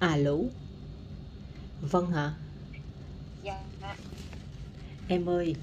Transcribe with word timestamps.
Alo. 0.00 0.36
Vâng 1.80 2.10
hả? 2.10 2.34
Dạ, 3.42 3.54
Em 5.06 5.28
ơi, 5.28 5.56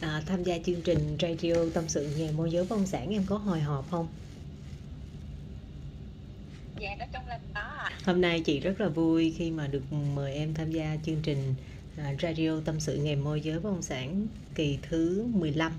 à, 0.00 0.22
tham 0.26 0.42
gia 0.42 0.58
chương 0.66 0.82
trình 0.82 1.16
radio 1.20 1.54
tâm 1.74 1.88
sự 1.88 2.08
nghề 2.16 2.32
môi 2.32 2.50
giới 2.50 2.64
bất 2.64 2.76
động 2.76 2.86
sản 2.86 3.10
em 3.10 3.26
có 3.26 3.36
hồi 3.36 3.60
hộp 3.60 3.90
không? 3.90 4.08
dạ 6.78 6.96
nói 6.98 7.08
chung 7.12 7.26
là 7.26 7.38
có 7.54 7.60
ạ. 7.60 7.90
Hôm 8.04 8.20
nay 8.20 8.40
chị 8.40 8.60
rất 8.60 8.80
là 8.80 8.88
vui 8.88 9.34
khi 9.38 9.50
mà 9.50 9.66
được 9.66 9.92
mời 9.92 10.34
em 10.34 10.54
tham 10.54 10.70
gia 10.70 10.96
chương 11.06 11.22
trình 11.22 11.54
à, 11.96 12.14
radio 12.22 12.60
tâm 12.64 12.80
sự 12.80 12.96
nghề 12.96 13.16
môi 13.16 13.40
giới 13.40 13.60
bất 13.60 13.70
động 13.70 13.82
sản 13.82 14.26
kỳ 14.54 14.78
thứ 14.82 15.24
15. 15.34 15.72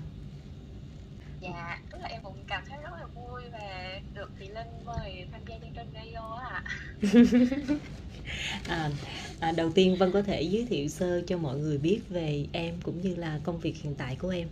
Dạ, 1.40 1.82
tức 1.90 1.98
là 2.02 2.08
em 2.08 2.22
cũng 2.22 2.44
cảm 2.46 2.64
thấy 2.68 2.78
rất 2.82 2.90
là 2.92 3.06
vui 3.06 3.42
và 3.52 4.00
được 4.14 4.30
chị 4.38 4.48
Linh 4.48 4.84
mời 4.84 5.28
tham 5.32 5.40
gia 5.46 5.58
chương 5.58 5.72
trình 5.74 5.90
radio 5.94 6.36
ạ. 6.50 6.62
À, 8.68 8.90
à, 9.40 9.52
đầu 9.52 9.72
tiên 9.72 9.96
Vân 9.96 10.12
có 10.12 10.22
thể 10.22 10.42
giới 10.42 10.66
thiệu 10.66 10.88
sơ 10.88 11.22
cho 11.26 11.38
mọi 11.38 11.58
người 11.58 11.78
biết 11.78 12.00
về 12.08 12.46
em 12.52 12.74
cũng 12.82 13.00
như 13.00 13.14
là 13.14 13.40
công 13.44 13.60
việc 13.60 13.76
hiện 13.82 13.94
tại 13.94 14.16
của 14.16 14.28
em. 14.28 14.48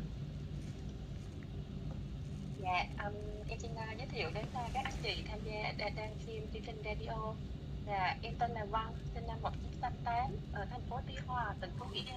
Dạ, 2.63 2.87
um, 3.05 3.15
em 3.49 3.59
xin 3.59 3.71
uh, 3.71 3.99
giới 3.99 4.07
thiệu 4.13 4.31
đến 4.35 4.45
uh, 4.45 4.71
các 4.75 4.85
anh 4.85 4.95
chị 5.03 5.23
tham 5.29 5.39
gia 5.45 5.73
đang, 5.79 5.95
đang 5.97 6.11
xem 6.27 6.43
chương 6.53 6.63
trình 6.67 6.83
radio. 6.85 7.35
Dạ, 7.87 8.17
em 8.23 8.35
tên 8.39 8.51
là 8.51 8.65
Văn, 8.65 8.93
sinh 9.15 9.27
năm 9.27 9.37
1988 9.43 10.31
ở 10.53 10.67
thành 10.71 10.83
phố 10.91 11.01
Tuy 11.07 11.15
Hòa, 11.27 11.55
tỉnh 11.61 11.71
Phú 11.79 11.87
Yên. 11.93 12.15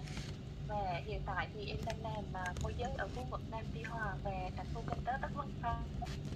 Và 0.68 1.02
hiện 1.06 1.22
tại 1.26 1.48
thì 1.54 1.66
em 1.66 1.78
đang 1.86 2.02
làm 2.04 2.24
mà 2.34 2.44
môi 2.64 2.74
giới 2.78 2.92
ở 2.98 3.08
khu 3.16 3.24
vực 3.32 3.42
Nam 3.52 3.64
Tuy 3.74 3.82
Hòa 3.82 4.14
và 4.24 4.32
thành 4.58 4.66
phố 4.74 4.82
kinh 4.90 5.06
tế 5.06 5.14
Tất 5.22 5.28
Vân 5.36 5.48
Phong. 5.62 5.84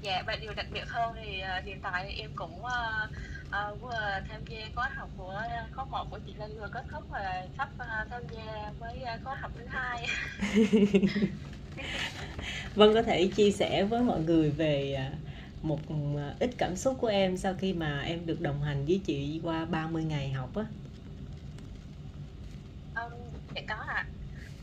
Dạ, 0.01 0.23
và 0.27 0.35
điều 0.41 0.53
đặc 0.53 0.65
biệt 0.73 0.87
hơn 0.87 1.15
thì 1.23 1.41
uh, 1.57 1.65
hiện 1.65 1.79
tại 1.81 2.13
em 2.17 2.31
cũng 2.35 2.59
uh, 2.59 3.09
uh, 3.51 3.81
vừa 3.81 4.19
tham 4.29 4.45
gia 4.49 4.59
khóa 4.75 4.89
học 4.95 5.09
của 5.17 5.43
uh, 5.45 5.75
khóa 5.75 5.85
một 5.85 6.07
của 6.11 6.19
chị 6.27 6.33
Linh 6.39 6.59
vừa 6.59 6.69
kết 6.73 6.83
thúc 6.91 7.03
và 7.09 7.47
sắp 7.57 7.69
uh, 7.75 8.09
tham 8.09 8.21
gia 8.31 8.71
với 8.79 8.99
khóa 9.23 9.35
học 9.35 9.51
thứ 9.57 9.65
hai. 9.69 10.07
Vân 12.75 12.93
có 12.93 13.03
thể 13.03 13.27
chia 13.27 13.51
sẻ 13.51 13.83
với 13.83 14.01
mọi 14.01 14.19
người 14.19 14.49
về 14.49 14.93
à, 14.93 15.11
một 15.61 15.79
à, 16.17 16.35
ít 16.39 16.49
cảm 16.57 16.75
xúc 16.75 16.97
của 17.01 17.07
em 17.07 17.37
sau 17.37 17.53
khi 17.53 17.73
mà 17.73 18.01
em 18.01 18.25
được 18.25 18.41
đồng 18.41 18.61
hành 18.61 18.85
với 18.85 19.01
chị 19.05 19.41
qua 19.43 19.65
30 19.65 20.03
ngày 20.03 20.31
học 20.31 20.55
á. 20.55 20.65
Um, 22.95 23.11
dạ 23.55 23.61
có 23.67 23.75
ạ. 23.75 24.05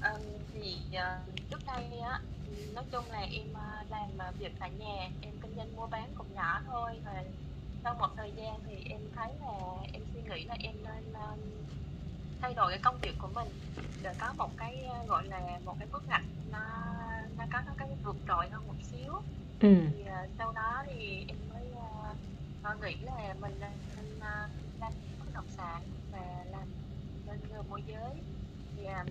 Um, 0.05 0.21
thì 0.55 0.77
uh, 0.93 1.51
trước 1.51 1.61
đây 1.67 1.99
á, 2.01 2.21
nói 2.75 2.85
chung 2.93 3.05
là 3.11 3.21
em 3.21 3.47
uh, 3.53 3.91
làm 3.91 4.29
uh, 4.29 4.39
việc 4.39 4.53
tại 4.59 4.71
nhà, 4.79 5.09
em 5.23 5.33
kinh 5.43 5.57
doanh 5.57 5.77
mua 5.77 5.87
bán 5.87 6.09
cũng 6.15 6.35
nhỏ 6.35 6.61
thôi 6.67 6.91
và 7.05 7.25
sau 7.89 7.97
một 7.99 8.17
thời 8.17 8.33
gian 8.37 8.61
thì 8.67 8.77
em 8.91 9.01
thấy 9.17 9.33
là 9.41 9.53
em 9.93 10.03
suy 10.15 10.21
nghĩ 10.23 10.45
là 10.45 10.57
em 10.59 10.75
nên 10.85 11.13
um, 11.13 11.39
thay 12.41 12.55
đổi 12.55 12.71
cái 12.71 12.81
công 12.83 12.99
việc 13.03 13.15
của 13.19 13.29
mình. 13.35 13.49
Để 14.03 14.15
có 14.21 14.33
một 14.37 14.51
cái 14.57 14.87
uh, 15.03 15.09
gọi 15.09 15.27
là 15.27 15.41
một 15.65 15.77
cái 15.79 15.89
bước 15.93 16.03
ngoặt 16.09 16.23
nó 16.53 16.59
nó 17.39 17.45
có 17.53 17.61
nó 17.67 17.73
cái 17.77 17.89
vượt 18.05 18.17
trội 18.29 18.49
hơn 18.49 18.69
một 18.69 18.75
xíu. 18.83 19.13
Ừ. 19.61 19.75
thì 19.93 20.03
uh, 20.03 20.31
sau 20.39 20.53
đó 20.53 20.83
thì 20.87 21.25
em 21.29 21.37
mới 21.53 21.67
uh, 21.73 22.75
uh, 22.75 22.83
nghĩ 22.83 22.95
là 22.95 23.35
mình 23.41 23.61
nên 23.61 24.17
uh, 24.17 24.81
làm 24.81 24.93
bất 25.19 25.27
động 25.35 25.49
sản 25.57 25.83
và 26.13 26.45
làm 26.51 26.69
bên 27.27 27.41
nghề 27.51 27.63
môi 27.69 27.83
giới. 27.87 28.23
Thì 28.77 28.85
um, 28.85 29.07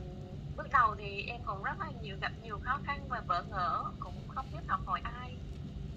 bước 0.57 0.67
đầu 0.71 0.95
thì 0.95 1.23
em 1.27 1.41
cũng 1.45 1.63
rất 1.63 1.79
là 1.79 1.91
nhiều 2.01 2.17
gặp 2.21 2.31
nhiều 2.43 2.59
khó 2.63 2.79
khăn 2.85 2.99
và 3.09 3.23
bỡ 3.27 3.43
ngỡ 3.43 3.83
cũng 3.99 4.15
không 4.27 4.45
biết 4.51 4.67
học 4.67 4.81
hỏi 4.85 5.01
ai 5.03 5.35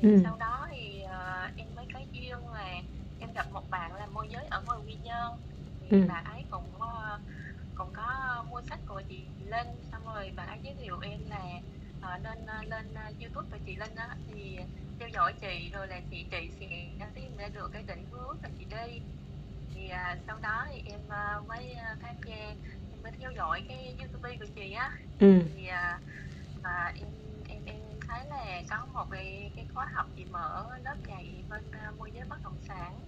thì 0.03 0.09
Ừ. 0.09 0.17
sau 0.25 0.37
đó 0.37 0.67
thì 0.70 1.03
uh, 1.05 1.56
em 1.56 1.75
mới 1.75 1.87
có 1.95 2.01
duyên 2.12 2.48
là 2.48 2.75
em 3.19 3.33
gặp 3.33 3.53
một 3.53 3.70
bạn 3.70 3.95
làm 3.95 4.15
môi 4.15 4.29
giới 4.31 4.45
ở 4.45 4.62
ngoài 4.67 4.79
Quy 4.87 4.95
Nhơn 4.97 5.33
thì 5.81 5.87
Ừ. 5.91 5.98
bạn 6.09 6.25
ấy 6.25 6.44
cũng 6.50 6.75
uh, 6.75 7.21
cũng 7.75 7.93
có 7.93 8.05
mua 8.50 8.61
sách 8.62 8.81
của 8.87 9.03
chị 9.09 9.28
Linh 9.38 9.83
xong 9.93 10.05
rồi 10.05 10.33
bạn 10.37 10.49
ấy 10.49 10.59
giới 10.62 10.75
thiệu 10.75 10.99
em 11.03 11.21
là 11.31 11.44
ờ, 12.00 12.19
nên 12.19 12.47
ờ, 12.47 12.62
lên 12.62 12.94
ờ, 12.94 13.03
YouTube 13.21 13.49
của 13.50 13.59
chị 13.66 13.77
Linh 13.77 13.94
á 13.94 14.16
thì 14.27 14.56
theo 14.99 15.09
dõi 15.09 15.33
chị 15.41 15.71
rồi 15.72 15.88
là 15.88 16.00
chị 16.11 16.28
chị 16.31 16.50
sẽ 16.61 16.67
tìm 17.15 17.37
ra 17.37 17.49
được 17.49 17.69
cái 17.72 17.82
định 17.82 18.06
hướng 18.11 18.37
mà 18.43 18.49
chị 18.59 18.65
đi 18.65 19.00
thì 19.75 19.88
à, 19.88 20.17
sau 20.27 20.38
đó 20.38 20.67
thì 20.71 20.82
em 20.84 21.00
à, 21.09 21.41
mới 21.49 21.77
tham 22.00 22.17
gia 22.27 22.37
em 22.91 23.03
mới 23.03 23.12
theo 23.21 23.31
dõi 23.37 23.62
cái 23.69 23.97
YouTube 23.99 24.37
của 24.38 24.47
chị 24.55 24.72
á 24.72 24.91
Ừ. 25.19 25.27
thì 25.55 25.67
em 25.67 26.00
em 26.94 27.09
em 27.09 27.12
thấy 28.10 28.25
là 28.31 28.62
có 28.71 28.87
một 28.93 29.06
cái 29.10 29.50
cái 29.56 29.66
khóa 29.75 29.87
học 29.94 30.06
chị 30.16 30.25
mở 30.25 30.65
lớp 30.84 30.97
dạy 31.09 31.44
bên 31.50 31.62
à, 31.72 31.93
môi 31.98 32.10
giới 32.15 32.25
bất 32.28 32.43
động 32.44 32.56
sản 32.69 33.00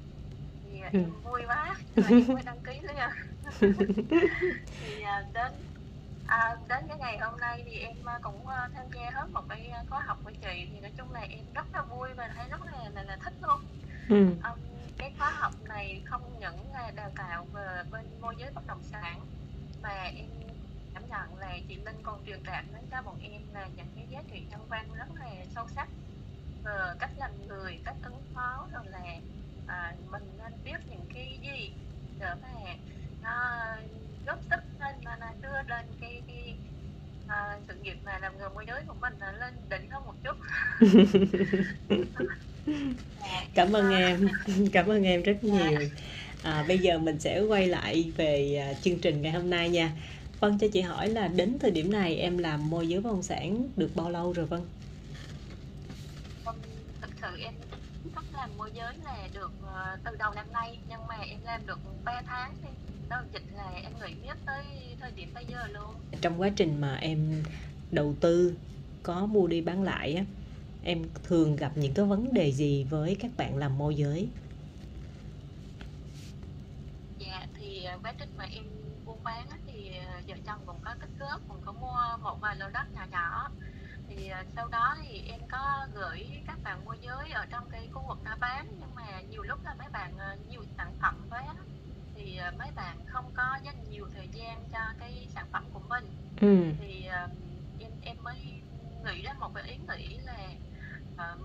thì 0.65 0.81
à, 0.81 0.91
Ừ. 0.93 0.99
em 0.99 1.13
vui 1.25 1.43
quá 1.47 1.77
em 2.09 2.25
mới 2.29 2.43
đăng 2.45 2.61
ký 2.61 2.81
nữa 2.81 2.95
nha 2.97 3.11
thì 4.81 5.03
à, 5.03 5.23
đến 5.35 5.53
à, 6.27 6.57
đến 6.69 6.85
cái 6.89 6.99
ngày 6.99 7.19
hôm 7.19 7.41
nay 7.41 7.63
thì 7.67 7.79
em 7.79 7.97
cũng 8.23 8.47
à, 8.47 8.69
tham 8.75 8.87
gia 8.95 9.11
hết 9.11 9.27
một 9.33 9.49
cái 9.49 9.73
khóa 9.91 10.01
học 10.07 10.19
của 10.25 10.31
chị 10.41 10.69
thì 10.73 10.81
nói 10.81 10.93
chung 10.97 11.13
là 11.13 11.21
em 11.21 11.45
rất 11.55 11.67
là 11.75 11.83
vui 11.83 12.09
và 12.17 12.29
thấy 12.37 12.49
rất 12.49 12.61
là 12.67 12.89
là, 12.95 13.03
là 13.03 13.17
thích 13.25 13.35
luôn 13.43 13.61
Ừ. 14.09 14.17
Um, 14.17 14.59
cái 14.99 15.13
khóa 15.19 15.31
học 15.31 15.53
này 15.69 16.03
không 16.05 16.39
những 16.41 16.73
là 16.73 16.91
đào 16.91 17.11
tạo 17.17 17.47
về 17.53 17.83
bên 17.91 18.21
môi 18.21 18.35
giới 18.39 18.51
bất 18.55 18.67
động 18.67 18.83
sản 18.83 19.21
mà 19.83 20.03
em 20.05 20.27
cảm 21.13 21.31
nhận 21.31 21.41
là 21.41 21.59
chị 21.69 21.77
Linh 21.77 22.03
còn 22.03 22.21
truyền 22.27 22.39
đạt 22.45 22.65
đến 22.75 22.83
cho 22.91 23.03
bọn 23.03 23.19
em 23.23 23.43
là 23.55 23.69
những 23.77 23.87
cái 23.97 24.07
giá 24.11 24.23
trị 24.33 24.43
nhân 24.51 24.61
văn 24.69 24.89
rất 24.99 25.07
là 25.21 25.31
sâu 25.55 25.67
sắc 25.75 25.89
về 26.65 26.73
cách 26.99 27.11
làm 27.17 27.31
người, 27.49 27.79
cách 27.85 27.97
ứng 28.03 28.23
phó 28.35 28.67
rồi 28.73 28.83
là 28.87 29.05
à, 29.67 29.95
mình 30.11 30.23
nên 30.39 30.53
biết 30.65 30.79
những 30.91 31.07
cái 31.15 31.39
gì 31.43 31.73
để 32.19 32.35
mà 32.43 32.75
nó 33.23 33.67
góp 34.27 34.39
sức 34.51 34.61
lên 34.81 34.95
mà 35.05 35.17
nó 35.21 35.27
đưa 35.43 35.69
lên 35.69 35.87
cái 36.01 36.23
cái 36.27 36.55
à, 37.29 37.59
sự 37.69 37.75
nghiệp 37.83 37.97
mà 38.05 38.19
làm 38.19 38.39
nghề 38.39 38.49
môi 38.55 38.65
giới 38.67 38.83
của 38.87 38.95
mình 39.01 39.15
là 39.21 39.33
lên 39.33 39.55
đỉnh 39.71 39.91
hơn 39.91 40.05
một 40.05 40.15
chút. 40.25 40.37
Dạ, 43.21 43.45
Cảm 43.55 43.77
ơn 43.77 43.93
à, 43.93 43.99
em, 43.99 44.29
cảm 44.73 44.91
ơn 44.91 45.03
em 45.03 45.23
rất 45.23 45.45
nhiều. 45.45 45.79
À, 46.43 46.65
bây 46.69 46.79
giờ 46.79 46.99
mình 46.99 47.21
sẽ 47.21 47.41
quay 47.41 47.67
lại 47.67 48.13
về 48.17 48.57
à, 48.57 48.75
chương 48.83 48.99
trình 48.99 49.23
ngày 49.23 49.33
hôm 49.33 49.51
nay 49.51 49.69
nha. 49.69 49.93
Vân 50.43 50.59
cho 50.59 50.67
chị 50.73 50.81
hỏi 50.81 51.09
là 51.09 51.29
đến 51.29 51.59
thời 51.61 51.71
điểm 51.71 51.93
này 51.93 52.17
em 52.17 52.39
làm 52.39 52.71
môi 52.71 52.89
giới 52.89 53.01
bất 53.01 53.11
động 53.11 53.23
sản 53.23 53.69
được 53.77 53.91
bao 53.95 54.11
lâu 54.11 54.33
rồi 54.33 54.47
Vân? 54.47 54.61
Vâng, 56.45 56.57
thực 57.01 57.11
sự 57.21 57.27
em 57.41 57.55
thích 58.15 58.25
làm 58.35 58.51
môi 58.59 58.71
giới 58.75 58.95
là 59.05 59.29
được 59.35 59.53
ờ, 59.63 59.99
từ 60.05 60.17
đầu 60.19 60.33
năm 60.35 60.53
nay 60.53 60.79
nhưng 60.89 61.07
mà 61.09 61.15
em 61.21 61.39
làm 61.45 61.67
được 61.67 61.79
3 62.05 62.23
tháng 62.27 62.55
thì 62.63 62.69
đó 63.09 63.23
dịch 63.33 63.43
là 63.57 63.71
em 63.83 63.93
nghỉ 64.01 64.15
biết 64.23 64.37
tới 64.47 64.65
thời 65.01 65.11
điểm 65.17 65.29
bây 65.35 65.45
giờ 65.45 65.67
luôn 65.67 65.95
Trong 66.21 66.41
quá 66.41 66.49
trình 66.57 66.81
mà 66.81 66.95
em 66.97 67.43
đầu 67.91 68.15
tư 68.21 68.55
có 69.03 69.27
mua 69.27 69.47
đi 69.47 69.61
bán 69.61 69.83
lại 69.83 70.15
á, 70.15 70.25
em 70.83 71.05
thường 71.25 71.57
gặp 71.57 71.73
những 71.77 71.95
cái 71.95 72.05
vấn 72.05 72.35
đề 72.35 72.53
gì 72.53 72.85
với 72.91 73.17
các 73.21 73.31
bạn 73.37 73.57
làm 73.57 73.79
môi 73.79 73.95
giới? 73.95 74.29
dạ 77.19 77.47
thì 77.59 77.85
ờ, 77.85 77.99
quá 78.03 78.13
trình 78.19 78.29
mà 78.39 78.45
em 78.45 78.65
buôn 79.07 79.12
bán 79.25 79.47
thì 79.67 79.99
ờ, 79.99 80.21
vợ 80.27 80.35
chồng 80.47 80.61
cũng 80.67 80.81
có 80.85 80.95
tích 81.01 81.11
góp 81.19 81.41
cũng 81.49 81.63
có 81.65 81.73
mua 81.73 82.17
một 82.23 82.41
vài 82.41 82.57
lô 82.57 82.69
đất 82.69 82.93
nhỏ 82.93 83.03
nhỏ. 83.11 83.51
Thì 84.09 84.29
ờ, 84.29 84.43
sau 84.57 84.69
đó 84.69 84.97
thì 85.03 85.23
em 85.27 85.41
có 85.51 85.87
gửi 85.95 86.43
các 86.47 86.59
bạn 86.63 86.85
môi 86.85 86.99
giới 87.01 87.31
ở 87.31 87.47
trong 87.51 87.69
cái 87.71 87.89
khu 87.93 88.03
vực 88.09 88.19
đó 88.25 88.37
bán. 88.41 88.67
Nhưng 88.81 88.95
mà 88.95 89.21
nhiều 89.21 89.43
lúc 89.43 89.59
là 89.65 89.75
mấy 89.79 89.89
bạn 89.93 90.19
ờ, 90.19 90.37
nhiều 90.49 90.65
sản 90.77 90.95
phẩm 91.01 91.27
quá 91.31 91.55
thì 92.15 92.41
mấy 92.59 92.69
bạn 92.77 92.99
không 93.07 93.33
có 93.35 93.59
dành 93.63 93.91
nhiều 93.91 94.09
thời 94.15 94.29
gian 94.29 94.69
cho 94.73 94.79
cái 94.99 95.29
sản 95.35 95.47
phẩm 95.53 95.65
của 95.73 95.81
mình. 95.89 96.05
Ừ. 96.41 96.73
thì 96.79 97.09
em 97.79 97.91
em 98.03 98.17
mới 98.23 98.63
nghĩ 99.05 99.23
ra 99.23 99.33
một 99.33 99.55
cái 99.55 99.65
ý 99.65 99.77
nghĩ 99.77 100.19
là 100.19 100.49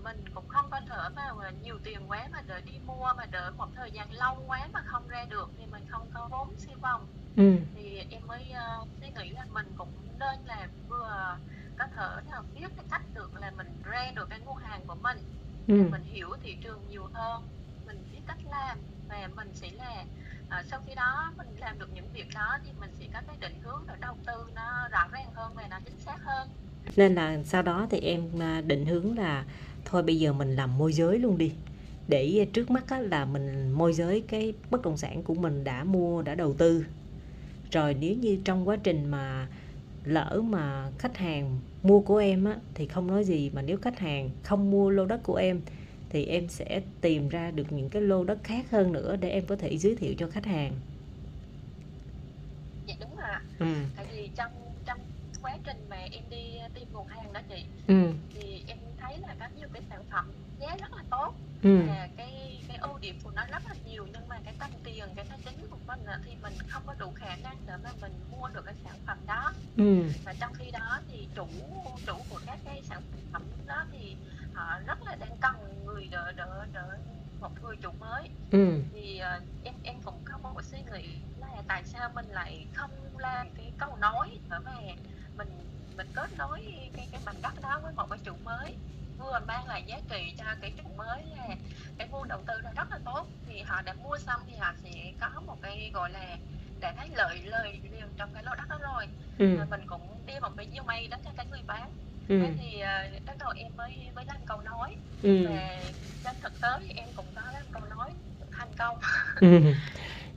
mình 0.02 0.24
cũng 0.34 0.48
không 0.48 0.70
có 0.70 0.80
thể 0.88 0.96
mà 1.16 1.50
nhiều 1.62 1.78
tiền 1.84 2.10
quá 2.10 2.28
mà 2.32 2.42
để 2.46 2.60
đi 2.60 2.78
mua 2.86 3.12
mà 3.16 3.26
đợi 3.26 3.50
một 3.50 3.68
thời 3.74 3.90
gian 3.90 4.12
lâu 4.12 4.44
quá 4.46 4.68
mà 4.72 4.80
không 4.86 5.08
ra 5.08 5.24
được 5.24 5.50
thì 5.58 5.66
mình 5.66 5.86
không 5.88 6.10
có 6.14 6.28
vốn 6.30 6.54
siêu 6.58 6.76
vòng 6.80 7.06
Ừ. 7.38 7.52
thì 7.76 7.98
em 8.10 8.26
mới 8.26 8.50
ờ, 8.54 8.84
suy 9.00 9.06
nghĩ 9.08 9.30
là 9.30 9.44
mình 9.54 9.66
cũng 9.76 9.88
nên 10.20 10.38
là 10.46 10.68
vừa 10.88 11.36
có 11.78 11.86
thể 11.96 12.30
là 12.30 12.42
biết 12.54 12.68
cái 12.76 12.84
cách 12.90 13.02
được 13.14 13.30
là 13.40 13.50
mình 13.56 13.66
ra 13.84 14.12
được 14.16 14.26
cái 14.30 14.40
nguồn 14.40 14.56
hàng 14.56 14.80
của 14.86 14.96
mình 15.02 15.18
Ừ. 15.68 15.74
mình 15.90 16.02
hiểu 16.04 16.28
thị 16.42 16.56
trường 16.64 16.80
nhiều 16.90 17.02
hơn 17.12 17.42
mình 17.86 17.96
biết 18.12 18.18
cách 18.26 18.38
làm 18.50 18.78
và 19.08 19.28
mình 19.36 19.48
sẽ 19.54 19.70
là 19.72 20.04
ờ, 20.48 20.62
sau 20.70 20.80
khi 20.86 20.94
đó 20.94 21.32
mình 21.36 21.46
làm 21.58 21.78
được 21.78 21.88
những 21.94 22.08
việc 22.14 22.26
đó 22.34 22.58
thì 22.64 22.70
mình 22.80 22.90
sẽ 23.00 23.06
có 23.14 23.20
cái 23.26 23.36
định 23.40 23.60
hướng 23.62 23.82
để 23.88 23.94
đầu 24.00 24.16
tư 24.26 24.32
nó 24.54 24.88
rõ 24.88 25.08
ràng 25.12 25.28
hơn 25.34 25.52
và 25.54 25.66
nó 25.70 25.76
chính 25.84 25.98
xác 25.98 26.16
hơn 26.24 26.48
Nên 26.96 27.14
là 27.14 27.38
sau 27.44 27.62
đó 27.62 27.86
thì 27.90 28.00
em 28.00 28.42
à, 28.42 28.60
định 28.60 28.86
hướng 28.86 29.18
là 29.18 29.44
thôi 29.84 30.02
bây 30.02 30.18
giờ 30.18 30.32
mình 30.32 30.56
làm 30.56 30.78
môi 30.78 30.92
giới 30.92 31.18
luôn 31.18 31.38
đi. 31.38 31.52
Để 32.08 32.46
trước 32.52 32.70
mắt 32.70 32.84
là 33.00 33.24
mình 33.24 33.70
môi 33.72 33.92
giới 33.92 34.24
cái 34.28 34.52
bất 34.70 34.82
động 34.82 34.96
sản 34.96 35.22
của 35.22 35.34
mình 35.34 35.64
đã 35.64 35.84
mua, 35.84 36.22
đã 36.22 36.34
đầu 36.34 36.54
tư. 36.58 36.84
Rồi 37.70 37.94
nếu 37.94 38.14
như 38.14 38.38
trong 38.44 38.68
quá 38.68 38.76
trình 38.84 39.10
mà 39.10 39.48
lỡ 40.04 40.40
mà 40.44 40.90
khách 40.98 41.16
hàng 41.16 41.60
mua 41.82 42.00
của 42.00 42.16
em 42.16 42.44
á, 42.44 42.56
thì 42.74 42.86
không 42.86 43.06
nói 43.06 43.24
gì 43.24 43.50
mà 43.54 43.62
nếu 43.62 43.76
khách 43.78 43.98
hàng 43.98 44.30
không 44.42 44.70
mua 44.70 44.90
lô 44.90 45.06
đất 45.06 45.20
của 45.24 45.34
em 45.36 45.60
thì 46.10 46.24
em 46.24 46.48
sẽ 46.48 46.80
tìm 47.00 47.28
ra 47.28 47.50
được 47.50 47.72
những 47.72 47.88
cái 47.90 48.02
lô 48.02 48.24
đất 48.24 48.38
khác 48.44 48.70
hơn 48.70 48.92
nữa 48.92 49.16
để 49.16 49.30
em 49.30 49.46
có 49.46 49.56
thể 49.56 49.78
giới 49.78 49.96
thiệu 49.96 50.14
cho 50.18 50.28
khách 50.28 50.46
hàng. 50.46 50.72
Dạ 52.86 52.94
đúng 53.00 53.16
rồi 53.16 53.28
ạ. 53.30 53.42
Ừ. 53.58 53.66
tại 53.96 54.06
vì 54.10 54.28
trong 54.36 54.50
trong 54.86 54.98
quá 55.42 55.56
trình 55.64 55.76
mà 55.90 55.96
em 55.96 56.24
đi 56.30 56.58
tìm 56.74 56.88
nguồn 56.92 57.06
hàng 57.06 57.32
đó 57.32 57.40
chị 57.48 57.64
ừ. 57.86 57.94
thì 58.34 58.64
em 58.66 58.78
thấy 59.00 59.18
là 59.18 59.34
có 59.40 59.46
nhiều 59.56 59.68
cái 59.72 59.82
sản 59.90 60.02
phẩm 60.10 60.24
giá 60.60 60.76
rất 60.80 60.92
là 60.92 61.02
tốt. 61.10 61.34
Ừ. 61.62 61.78
Và 61.86 62.08
cái 62.16 62.30
cái 62.68 62.76
ưu 62.76 62.98
điểm 62.98 63.14
của 63.22 63.30
nó 63.30 63.42
rất 63.52 63.62
là 63.68 63.74
nhiều 63.84 64.06
nhưng 64.12 64.28
mà 64.28 64.36
cái 64.44 64.54
tâm 64.58 64.70
tiền 64.84 65.04
cái 65.16 65.24
tài 65.28 65.38
chính 65.44 65.66
của 65.70 65.78
mình 65.86 66.00
á, 66.06 66.18
thì 66.24 66.32
mình 66.42 66.52
không 66.68 66.82
có 66.86 66.94
đủ 66.98 67.06
khả 67.14 67.36
năng 67.36 67.56
để 67.68 67.74
mà 67.84 67.90
mình 68.00 68.12
mua 68.30 68.48
được 68.48 68.64
cái 68.64 68.74
sản 68.84 68.94
phẩm 69.06 69.18
đó. 69.26 69.52
Ừ. 69.76 70.02
Và 70.24 70.34
trong 70.40 70.52
khi 70.54 70.70
đó 70.70 70.98
thì 71.08 71.28
chủ 71.34 71.46
chủ 72.06 72.14
của 72.30 72.40
các 72.46 72.58
cái 72.64 72.82
sản 72.82 73.02
phẩm 73.32 73.42
đó 73.66 73.84
thì 73.92 74.16
họ 74.54 74.78
rất 74.86 74.98
là 75.06 75.16
đang 75.16 75.36
cần 75.40 75.84
người 75.86 76.08
đỡ 76.10 76.32
đỡ 76.32 76.66
đỡ 76.72 76.98
một 77.40 77.50
người 77.62 77.76
chủ 77.82 77.90
mới. 78.00 78.28
Ừ. 78.50 78.82
Thì 78.92 79.18
ờ, 79.18 79.40
em 79.64 79.74
em 79.82 79.96
cũng 80.04 80.20
có 80.24 80.38
một 80.38 80.64
suy 80.64 80.78
nghĩ 80.92 81.08
là 81.40 81.62
tại 81.68 81.82
sao 81.84 82.10
mình 82.14 82.26
lại 82.30 82.66
không 82.74 82.90
làm 83.18 83.46
cái 83.56 83.72
câu 83.78 83.96
nói 83.96 84.38
để 84.50 84.56
mà 84.64 84.72
mình 85.36 85.48
mình 85.96 86.06
kết 86.14 86.30
nối 86.38 86.60
cái 86.96 87.08
cái 87.12 87.20
mảnh 87.26 87.42
đất 87.42 87.54
đó 87.62 87.80
với 87.82 87.92
một 87.92 88.06
cái 88.10 88.18
chủ 88.24 88.32
mới 88.44 88.74
vừa 89.18 89.40
mang 89.46 89.66
lại 89.66 89.84
giá 89.86 90.00
trị 90.08 90.34
cho 90.38 90.44
cái 90.60 90.72
chủ 90.76 90.88
mới 90.96 91.22
là 91.36 91.48
cái 91.98 92.08
nguồn 92.08 92.28
đầu 92.28 92.42
tư 92.46 92.54
nó 92.64 92.70
rất 92.76 92.90
là 92.90 92.98
tốt. 93.04 93.26
Thì 93.46 93.62
họ 93.62 93.82
đã 93.82 93.92
mua 93.92 94.18
xong 94.18 94.40
thì 94.46 94.56
họ 94.56 94.72
sẽ 94.84 95.12
có 95.20 95.40
một 95.46 95.56
cái 95.62 95.90
gọi 95.94 96.10
là 96.10 96.36
đã 96.80 96.92
thấy 96.96 97.08
lợi 97.14 97.40
lời 97.44 97.80
liền 97.92 98.06
trong 98.16 98.30
cái 98.34 98.42
lô 98.42 98.54
đất 98.54 98.68
đó 98.68 98.78
rồi. 98.82 99.06
Ừ. 99.38 99.58
Mình 99.70 99.80
cũng 99.86 100.00
đi 100.26 100.34
một 100.40 100.48
cái 100.56 100.66
diêu 100.74 100.82
may 100.82 101.08
đến 101.10 101.20
cho 101.24 101.30
cái 101.36 101.46
người 101.50 101.62
bán. 101.66 101.90
Ừ. 102.28 102.40
Thế 102.42 102.52
thì 102.60 102.80
ờ, 102.80 103.02
bắt 103.26 103.36
đầu 103.38 103.50
em 103.56 103.72
mới 103.76 103.92
mới 104.14 104.24
làm 104.24 104.36
câu 104.46 104.60
nói. 104.62 104.96
Ừ. 105.22 105.46
Và 105.48 105.76
trên 106.24 106.34
thực 106.42 106.60
tế 106.60 106.68
thì 106.80 106.92
em 106.94 107.08
cũng 107.16 107.26
có 107.34 107.42
làm 107.52 107.62
câu 107.72 107.82
nói 107.90 108.10
thành 108.50 108.68
công. 108.78 108.98
Ừ. 109.40 109.48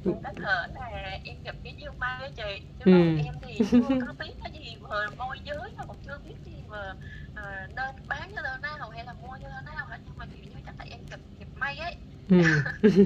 Cũng 0.04 0.24
có 0.24 0.30
thể 0.36 0.68
là 0.74 1.20
em 1.24 1.38
gặp 1.44 1.56
cái 1.64 1.76
diêu 1.80 1.92
may 2.00 2.20
với 2.20 2.32
chị. 2.32 2.66
Chứ 2.80 2.92
Ừ. 2.92 3.18
em 3.26 3.34
thì 3.42 3.58
chưa 3.72 3.80
có 4.08 4.14
biết 4.20 4.34
cái 4.44 4.52
gì 4.54 4.76
về 4.90 4.98
môi 5.18 5.38
giới 5.46 5.72
mà 5.78 5.84
cũng 5.86 5.98
chưa 6.06 6.20
biết 6.26 6.36
gì 6.46 6.54
về 6.70 6.92
ờ, 7.36 7.68
nên 7.76 7.96
bán 8.08 8.30
như 8.30 8.36
thế 8.44 8.58
nào 8.62 8.90
hay 8.90 9.06
là 9.06 9.14
mua 9.14 9.36
như 9.42 9.48
thế 9.56 9.72
nào 9.76 9.86
hết. 9.90 9.98
Nhưng 10.06 10.18
mà 10.18 10.26
kiểu 10.26 10.44
như 10.44 10.62
chắc 10.66 10.76
là 10.80 10.86
em 10.90 11.00
gặp 11.12 11.20
gặp 11.40 11.48
may 11.56 11.78
ấy. 11.78 11.96
Ừ. 12.30 12.38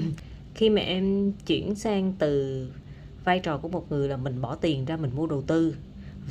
khi 0.54 0.70
mà 0.70 0.80
em 0.80 1.32
chuyển 1.46 1.74
sang 1.74 2.12
từ 2.18 2.66
vai 3.26 3.40
trò 3.40 3.58
của 3.58 3.68
một 3.68 3.86
người 3.90 4.08
là 4.08 4.16
mình 4.16 4.40
bỏ 4.42 4.54
tiền 4.56 4.84
ra 4.84 4.96
mình 4.96 5.10
mua 5.16 5.26
đầu 5.26 5.42
tư. 5.46 5.76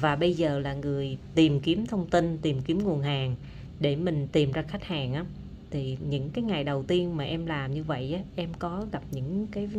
Và 0.01 0.15
bây 0.15 0.33
giờ 0.33 0.59
là 0.59 0.73
người 0.73 1.17
tìm 1.35 1.61
kiếm 1.61 1.85
thông 1.87 2.09
tin 2.09 2.37
tìm 2.41 2.61
kiếm 2.61 2.79
nguồn 2.83 3.01
hàng 3.01 3.35
để 3.79 3.95
mình 3.95 4.27
tìm 4.31 4.51
ra 4.51 4.61
khách 4.61 4.83
hàng 4.83 5.13
á. 5.13 5.25
Thì 5.71 5.97
những 6.09 6.31
cái 6.31 6.43
ngày 6.43 6.63
đầu 6.63 6.83
tiên 6.83 7.17
mà 7.17 7.23
em 7.23 7.45
làm 7.45 7.73
như 7.73 7.83
vậy 7.83 8.13
á 8.13 8.21
em 8.35 8.49
có 8.59 8.85
gặp 8.91 9.03
những 9.11 9.47
cái 9.51 9.69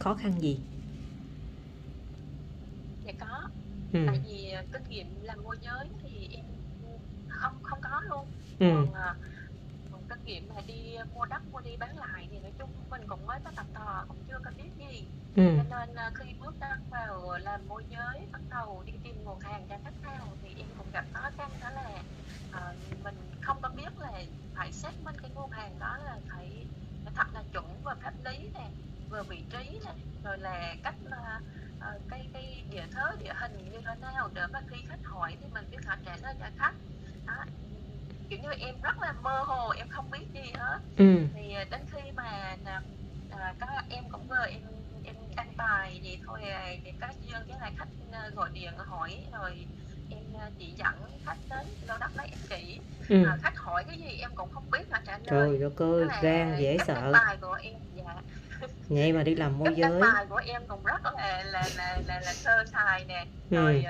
khó 0.00 0.14
khăn 0.14 0.32
gì? 0.40 0.58
Dạ 3.04 3.12
có. 3.20 3.48
Ừ. 3.92 3.98
Tại 4.06 4.20
vì 4.24 4.50
ờ, 4.50 4.62
kinh 4.72 4.82
nghiệm 4.90 5.06
làm 5.22 5.38
môi 5.44 5.56
giới 5.62 5.88
thì 6.02 6.28
em 6.30 6.44
không 7.28 7.54
không 7.62 7.78
có 7.82 8.00
luôn. 8.10 8.24
Ừ. 8.58 8.66
Còn, 8.74 8.92
ờ, 8.94 9.14
còn 9.90 10.00
kinh 10.08 10.18
nghiệm 10.24 10.48
mà 10.48 10.60
đi 10.68 10.96
mua 11.14 11.24
đất 11.30 11.42
mua 11.52 11.60
đi 11.60 11.76
bán 11.80 11.96
lại 11.96 12.28
thì 12.30 12.38
nói 12.40 12.52
chung 12.58 12.70
mình 12.90 13.00
cũng 13.08 13.26
mới 13.26 13.38
có 13.44 13.50
tập 13.56 13.66
tò 13.74 14.04
cũng 14.08 14.16
chưa 14.28 14.38
có 14.44 14.50
biết 14.58 14.70
gì 14.78 15.04
ừ. 15.36 15.42
Cho 15.70 15.78
nên 15.78 15.94
ờ, 15.94 16.10
khi 16.14 16.34
bước 16.40 16.54
ra 16.60 16.76
vào 16.90 17.38
làm 17.38 17.68
môi 17.68 17.84
giới 17.90 18.26
bắt 18.32 18.40
đầu 18.50 18.82
đi 18.86 18.92
tìm 19.04 19.24
nguồn 19.24 19.40
hàng 19.40 19.66
cho 19.68 19.76
khách 19.84 19.94
hàng 20.02 20.28
thì 20.42 20.48
em 20.58 20.66
cũng 20.78 20.86
gặp 20.92 21.04
khó 21.12 21.30
khăn 21.36 21.50
đó 21.60 21.70
là 21.70 22.02
ờ, 22.52 22.74
mình 23.04 23.14
không 23.40 23.56
có 23.62 23.68
biết 23.68 23.98
là 24.00 24.12
phải 24.54 24.72
xác 24.72 24.92
minh 25.04 25.16
cái 25.22 25.30
nguồn 25.34 25.50
hàng 25.50 25.78
đó 25.78 25.96
là 26.04 26.16
phải, 26.28 26.66
phải 27.04 27.12
thật 27.16 27.26
là 27.34 27.42
chuẩn 27.52 27.66
về 27.84 27.92
pháp 28.02 28.12
lý 28.24 28.50
nè 28.54 28.68
về 29.10 29.22
vị 29.28 29.42
trí 29.50 29.80
nè 29.84 29.92
rồi 30.24 30.38
là 30.38 30.74
cách 30.82 30.94
là 31.04 31.40
ờ, 31.80 31.98
cái 32.10 32.26
cái 32.32 32.64
địa 32.70 32.84
thế 32.94 33.02
địa 33.24 33.32
hình 33.36 33.70
như 33.72 33.80
thế 33.84 33.94
nào 34.02 34.30
để 34.34 34.42
mà 34.52 34.60
khi 34.68 34.76
khách 34.88 35.04
hỏi 35.04 35.36
thì 35.40 35.46
mình 35.54 35.64
biết 35.70 35.78
họ 35.86 35.96
trả 36.04 36.16
lời 36.22 36.34
cho 36.40 36.46
khách. 36.58 36.74
Đó. 37.26 37.44
kiểu 38.28 38.38
như 38.42 38.50
em 38.58 38.74
rất 38.82 38.98
là 39.00 39.12
mơ 39.12 39.42
hồ 39.42 39.70
em 39.70 39.88
không 39.88 40.10
biết 40.10 40.26
gì 40.34 40.52
hết. 40.54 40.78
Ừ. 40.96 41.16
Thì 41.34 41.54
đến 41.70 41.80
khi 41.92 42.10
mà 42.16 42.56
à, 42.64 42.82
à, 43.30 43.54
có 43.60 43.66
em 43.90 44.04
cũng 44.10 44.28
vừa 44.28 44.46
em 44.50 44.60
bài 45.56 46.00
vậy 46.04 46.18
thôi 46.26 46.40
à, 46.42 46.70
thì 46.84 46.92
có 47.00 47.08
duyên 47.20 47.42
với 47.48 47.56
lại 47.60 47.72
khách 47.76 47.88
à, 48.12 48.28
gọi 48.34 48.50
điện 48.54 48.72
hỏi 48.86 49.24
rồi 49.32 49.66
em 50.08 50.24
à, 50.40 50.50
chỉ 50.58 50.74
dẫn 50.78 50.94
khách 51.24 51.38
đến 51.50 51.66
lô 51.88 51.98
đất 51.98 52.16
lấy 52.16 52.26
em 52.26 52.38
chỉ. 52.48 52.80
Ừ. 53.08 53.24
À, 53.26 53.36
khách 53.42 53.56
hỏi 53.56 53.84
cái 53.88 53.98
gì 53.98 54.18
em 54.20 54.30
cũng 54.34 54.50
không 54.50 54.70
biết 54.70 54.90
mà 54.90 55.00
trả 55.06 55.18
lời. 55.18 55.48
Trời 55.50 55.58
đất 55.58 55.76
ơi 55.76 56.06
gan 56.22 56.56
dễ 56.60 56.78
sợ. 56.86 57.10
bài 57.12 57.36
của 57.40 57.56
em 57.62 57.74
dạ. 57.96 58.14
Vậy 58.88 59.12
mà 59.12 59.22
đi 59.22 59.34
làm 59.34 59.58
môi 59.58 59.74
giới. 59.76 60.00
bài 60.00 60.26
của 60.28 60.40
em 60.46 60.62
cũng 60.68 60.84
rất 60.84 61.04
là 61.04 61.42
là 61.42 61.68
là 61.76 62.00
là, 62.06 62.20
là 62.20 62.32
sơ 62.32 62.64
sài 62.72 63.04
nè. 63.04 63.26
Ừ. 63.50 63.56
rồi 63.56 63.84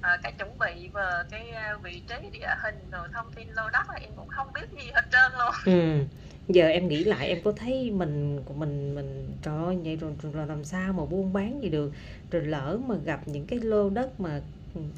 à, 0.00 0.16
cái 0.22 0.32
chuẩn 0.38 0.58
bị 0.58 0.88
về 0.94 1.22
cái 1.30 1.52
vị 1.82 2.00
trí 2.08 2.30
địa 2.32 2.54
hình 2.62 2.90
rồi 2.90 3.08
thông 3.12 3.26
tin 3.36 3.48
lô 3.48 3.70
đất 3.70 3.90
là 3.90 3.96
em 4.00 4.10
cũng 4.16 4.28
không 4.28 4.52
biết 4.52 4.70
gì 4.82 4.90
hết 4.94 5.04
trơn 5.10 5.32
luôn. 5.38 5.54
Ừ. 5.64 6.04
Giờ 6.48 6.66
em 6.68 6.88
nghĩ 6.88 7.04
lại 7.04 7.28
em 7.28 7.42
có 7.44 7.52
thấy 7.52 7.90
mình 7.90 8.42
của 8.44 8.54
mình 8.54 8.94
mình 8.94 9.38
trời 9.42 9.64
ơi 9.64 9.76
vậy 9.84 9.96
rồi, 9.96 10.14
rồi, 10.22 10.32
rồi 10.32 10.46
làm 10.46 10.64
sao 10.64 10.92
mà 10.92 11.04
buôn 11.06 11.32
bán 11.32 11.62
gì 11.62 11.68
được 11.70 11.92
rồi 12.30 12.42
lỡ 12.46 12.78
mà 12.86 12.96
gặp 12.96 13.28
những 13.28 13.46
cái 13.46 13.58
lô 13.60 13.90
đất 13.90 14.20
mà 14.20 14.42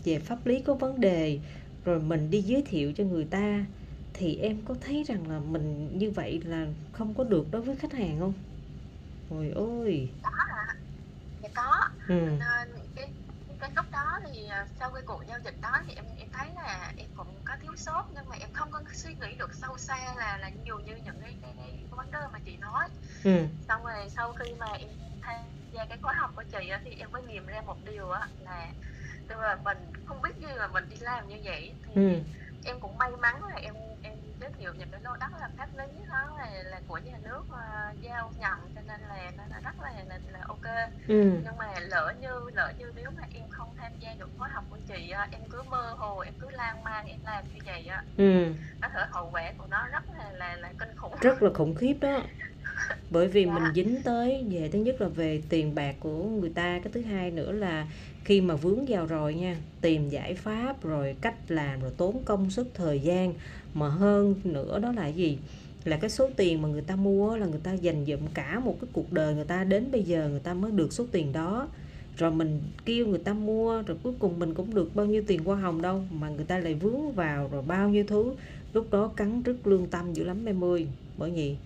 về 0.05 0.19
pháp 0.19 0.47
lý 0.47 0.63
có 0.63 0.75
vấn 0.75 1.01
đề 1.01 1.41
rồi 1.85 2.01
mình 2.01 2.31
đi 2.31 2.43
giới 2.43 2.63
thiệu 2.67 2.93
cho 2.97 3.05
người 3.05 3.25
ta 3.25 3.67
thì 4.15 4.37
em 4.37 4.63
có 4.65 4.75
thấy 4.81 5.05
rằng 5.09 5.29
là 5.31 5.41
mình 5.41 5.99
như 5.99 6.11
vậy 6.11 6.41
là 6.45 6.67
không 6.93 7.15
có 7.15 7.25
được 7.25 7.47
đối 7.51 7.63
với 7.63 7.77
khách 7.77 7.93
hàng 7.93 8.19
không? 8.21 8.33
Ôi 9.29 9.51
ôi. 9.55 10.11
có 10.23 10.31
hả 10.31 10.75
dạ 11.43 11.49
có 11.55 11.89
Ừ. 12.09 12.15
nên 12.41 12.69
cái 12.97 13.07
cái 13.61 13.71
lúc 13.77 13.87
đó 13.93 14.21
thì 14.27 14.47
à, 14.49 14.67
sau 14.79 14.91
cái 14.95 15.03
cuộc 15.07 15.23
giao 15.29 15.39
dịch 15.45 15.55
đó 15.63 15.73
thì 15.87 15.93
em 15.95 16.05
em 16.17 16.29
thấy 16.33 16.49
là 16.55 16.93
em 16.97 17.09
cũng 17.17 17.43
có 17.45 17.57
thiếu 17.63 17.77
sót 17.77 18.05
nhưng 18.15 18.29
mà 18.29 18.37
em 18.41 18.49
không 18.53 18.71
có 18.71 18.81
suy 18.93 19.15
nghĩ 19.15 19.35
được 19.39 19.55
sâu 19.55 19.79
xa 19.79 20.15
là 20.17 20.37
là 20.39 20.49
nhiều 20.65 20.79
như 20.81 20.97
những 20.97 21.21
cái 21.21 21.39
cái, 21.43 21.55
cái 21.57 21.87
vấn 21.91 22.11
đề 22.11 22.19
mà 22.33 22.39
chị 22.45 22.57
nói 22.57 22.89
Ừ. 23.25 23.31
xong 23.69 23.85
rồi 23.85 24.09
sau 24.11 24.33
khi 24.33 24.55
mà 24.55 24.67
em 24.73 24.89
tham 25.23 25.37
gia 25.73 25.85
cái 25.85 25.99
khóa 26.03 26.13
học 26.15 26.33
của 26.37 26.43
chị 26.53 26.71
thì 26.85 26.91
em 26.91 27.11
mới 27.13 27.23
nghiệm 27.23 27.47
ra 27.47 27.61
một 27.67 27.77
điều 27.85 28.11
á 28.11 28.29
là 28.41 28.69
tức 29.29 29.39
là 29.41 29.57
mình 29.65 29.79
không 30.05 30.23
biết 30.23 30.37
gì 30.41 30.49
mà 30.59 30.67
mình 30.69 30.85
đi 30.89 30.97
làm 31.01 31.29
như 31.29 31.41
vậy 31.45 31.75
thì 31.87 31.93
Ừ. 31.95 32.09
em 32.65 32.81
cũng 32.81 32.99
may 32.99 33.11
mắn 33.11 33.45
là 33.45 33.57
em 33.57 33.75
em 34.03 34.15
giới 34.41 34.51
thiệu 34.59 34.75
những 34.75 34.91
cái 34.91 35.01
lô 35.05 35.17
đất 35.17 35.33
là 35.41 35.49
pháp 35.57 35.69
lý 35.77 35.85
đó 36.09 36.37
là 36.39 36.51
là 36.65 36.81
của 36.87 36.99
nhà 36.99 37.19
nước 37.23 37.41
uh, 37.41 38.01
giao 38.01 38.33
nhận 38.39 38.59
cho 38.75 38.81
nên 38.87 39.01
là 39.01 39.31
nó, 39.37 39.45
nó 39.51 39.61
rất 39.65 39.81
là, 39.81 39.93
là 40.09 40.19
là 40.33 40.41
ok 40.49 40.65
Ừ. 41.09 41.15
nhưng 41.45 41.57
mà 41.59 41.81
lỡ 41.81 42.13
như 42.21 42.29
lỡ 42.55 42.73
như 42.79 42.87
nếu 42.97 43.11
mà 43.17 43.23
em 43.31 43.45
không 43.51 43.69
tham 43.77 43.93
gia 44.01 44.15
được 44.15 44.31
khóa 44.39 44.49
học 44.55 44.65
của 44.71 44.79
chị 44.89 45.11
á, 45.11 45.29
em 45.31 45.41
cứ 45.51 45.63
mơ 45.63 45.95
hồ 45.99 46.19
em 46.19 46.35
cứ 46.39 46.47
lan 46.51 46.85
man 46.85 47.07
em 47.07 47.19
làm 47.25 47.45
như 47.55 47.61
vậy 47.67 47.87
á 47.87 48.05
Ừ. 48.17 48.45
có 48.83 48.89
thể 48.95 49.01
hậu 49.11 49.31
quả 49.33 49.53
của 49.59 49.67
nó 49.71 49.87
rất 49.89 50.03
là 50.19 50.31
là 50.33 50.57
là 50.57 50.73
kinh 50.79 50.89
khủng 50.97 51.13
rất 51.21 51.43
là 51.43 51.51
khủng 51.55 51.75
khiếp 51.75 51.95
đó 52.01 52.21
bởi 53.11 53.29
vì 53.29 53.47
Dạ. 53.47 53.53
mình 53.53 53.73
dính 53.75 54.03
tới 54.05 54.45
về 54.51 54.69
thứ 54.73 54.79
nhất 54.79 55.01
là 55.01 55.09
về 55.09 55.43
tiền 55.49 55.75
bạc 55.75 55.95
của 56.01 56.25
người 56.25 56.51
ta 56.55 56.81
cái 56.85 56.93
thứ 56.93 57.03
hai 57.03 57.31
nữa 57.31 57.53
là 57.53 57.87
khi 58.25 58.41
mà 58.41 58.55
vướng 58.55 58.85
vào 58.89 59.07
rồi 59.07 59.35
nha 59.35 59.57
tìm 59.81 60.09
giải 60.09 60.35
pháp 60.35 60.83
rồi 60.83 61.17
cách 61.21 61.35
làm 61.49 61.81
rồi 61.81 61.93
tốn 61.97 62.23
công 62.25 62.51
sức 62.51 62.69
thời 62.75 63.01
gian 63.01 63.35
mà 63.75 63.89
hơn 63.89 64.35
nữa 64.45 64.79
đó 64.79 64.93
là 64.93 65.07
gì 65.07 65.39
là 65.85 65.97
cái 65.97 66.11
số 66.11 66.29
tiền 66.37 66.63
mà 66.63 66.69
người 66.69 66.83
ta 66.83 66.97
mua 66.97 67.37
là 67.37 67.47
người 67.47 67.61
ta 67.63 67.73
dành 67.73 68.05
dụm 68.07 68.21
cả 68.35 68.61
một 68.61 68.77
cái 68.81 68.91
cuộc 68.93 69.13
đời 69.13 69.35
người 69.35 69.45
ta 69.45 69.65
đến 69.65 69.91
bây 69.93 70.03
giờ 70.03 70.29
người 70.29 70.41
ta 70.41 70.55
mới 70.55 70.71
được 70.71 70.93
số 70.93 71.05
tiền 71.13 71.33
đó. 71.33 71.69
Rồi 72.17 72.31
mình 72.31 72.61
kêu 72.85 73.07
người 73.07 73.19
ta 73.19 73.33
mua, 73.33 73.83
rồi 73.83 73.97
cuối 74.03 74.13
cùng 74.19 74.39
mình 74.39 74.55
cũng 74.55 74.75
được 74.75 74.97
bao 74.97 75.07
nhiêu 75.07 75.23
tiền 75.27 75.45
hoa 75.45 75.57
hồng 75.57 75.83
đâu, 75.83 76.03
mà 76.11 76.29
người 76.29 76.45
ta 76.45 76.59
lại 76.59 76.75
vướng 76.75 77.13
vào 77.13 77.49
rồi 77.53 77.63
bao 77.63 77.89
nhiêu 77.89 78.05
thứ. 78.09 78.33
Lúc 78.73 78.91
đó 78.91 79.09
cắn 79.17 79.43
rứt 79.43 79.67
lương 79.67 79.87
tâm 79.87 80.13
dữ 80.13 80.25
lắm 80.25 80.47
em 80.47 80.65
ơi. 80.65 80.87
Bởi 81.19 81.31
vì 81.31 81.57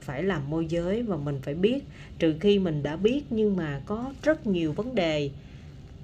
phải 0.00 0.22
làm 0.22 0.50
môi 0.50 0.66
giới 0.66 1.02
và 1.02 1.16
mình 1.16 1.38
phải 1.42 1.54
biết. 1.54 1.84
Trừ 2.18 2.34
khi 2.40 2.58
mình 2.58 2.82
đã 2.82 2.96
biết 2.96 3.22
nhưng 3.30 3.56
mà 3.56 3.82
có 3.86 4.12
rất 4.22 4.46
nhiều 4.46 4.72
vấn 4.72 4.94
đề 4.94 5.30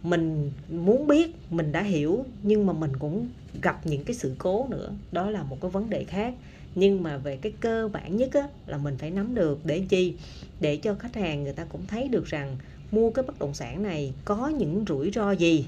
mình 0.02 0.50
muốn 0.70 1.06
biết, 1.06 1.36
mình 1.50 1.72
đã 1.72 1.82
hiểu, 1.82 2.24
nhưng 2.42 2.66
mà 2.66 2.72
mình 2.72 2.96
cũng 2.98 3.28
gặp 3.62 3.86
những 3.86 4.04
cái 4.04 4.14
sự 4.14 4.34
cố 4.38 4.66
nữa. 4.70 4.92
Đó 5.12 5.30
là 5.30 5.42
một 5.42 5.60
cái 5.60 5.70
vấn 5.70 5.90
đề 5.90 6.04
khác 6.04 6.34
nhưng 6.78 7.02
mà 7.02 7.16
về 7.16 7.36
cái 7.36 7.52
cơ 7.60 7.88
bản 7.92 8.16
nhất 8.16 8.32
á, 8.32 8.48
là 8.66 8.78
mình 8.78 8.96
phải 8.98 9.10
nắm 9.10 9.34
được 9.34 9.60
để 9.64 9.82
chi? 9.88 10.14
Để 10.60 10.76
cho 10.76 10.94
khách 10.94 11.14
hàng 11.14 11.44
người 11.44 11.52
ta 11.52 11.64
cũng 11.64 11.86
thấy 11.86 12.08
được 12.08 12.26
rằng 12.26 12.56
mua 12.90 13.10
cái 13.10 13.24
bất 13.24 13.38
động 13.38 13.54
sản 13.54 13.82
này 13.82 14.12
có 14.24 14.48
những 14.48 14.84
rủi 14.88 15.10
ro 15.10 15.32
gì? 15.32 15.66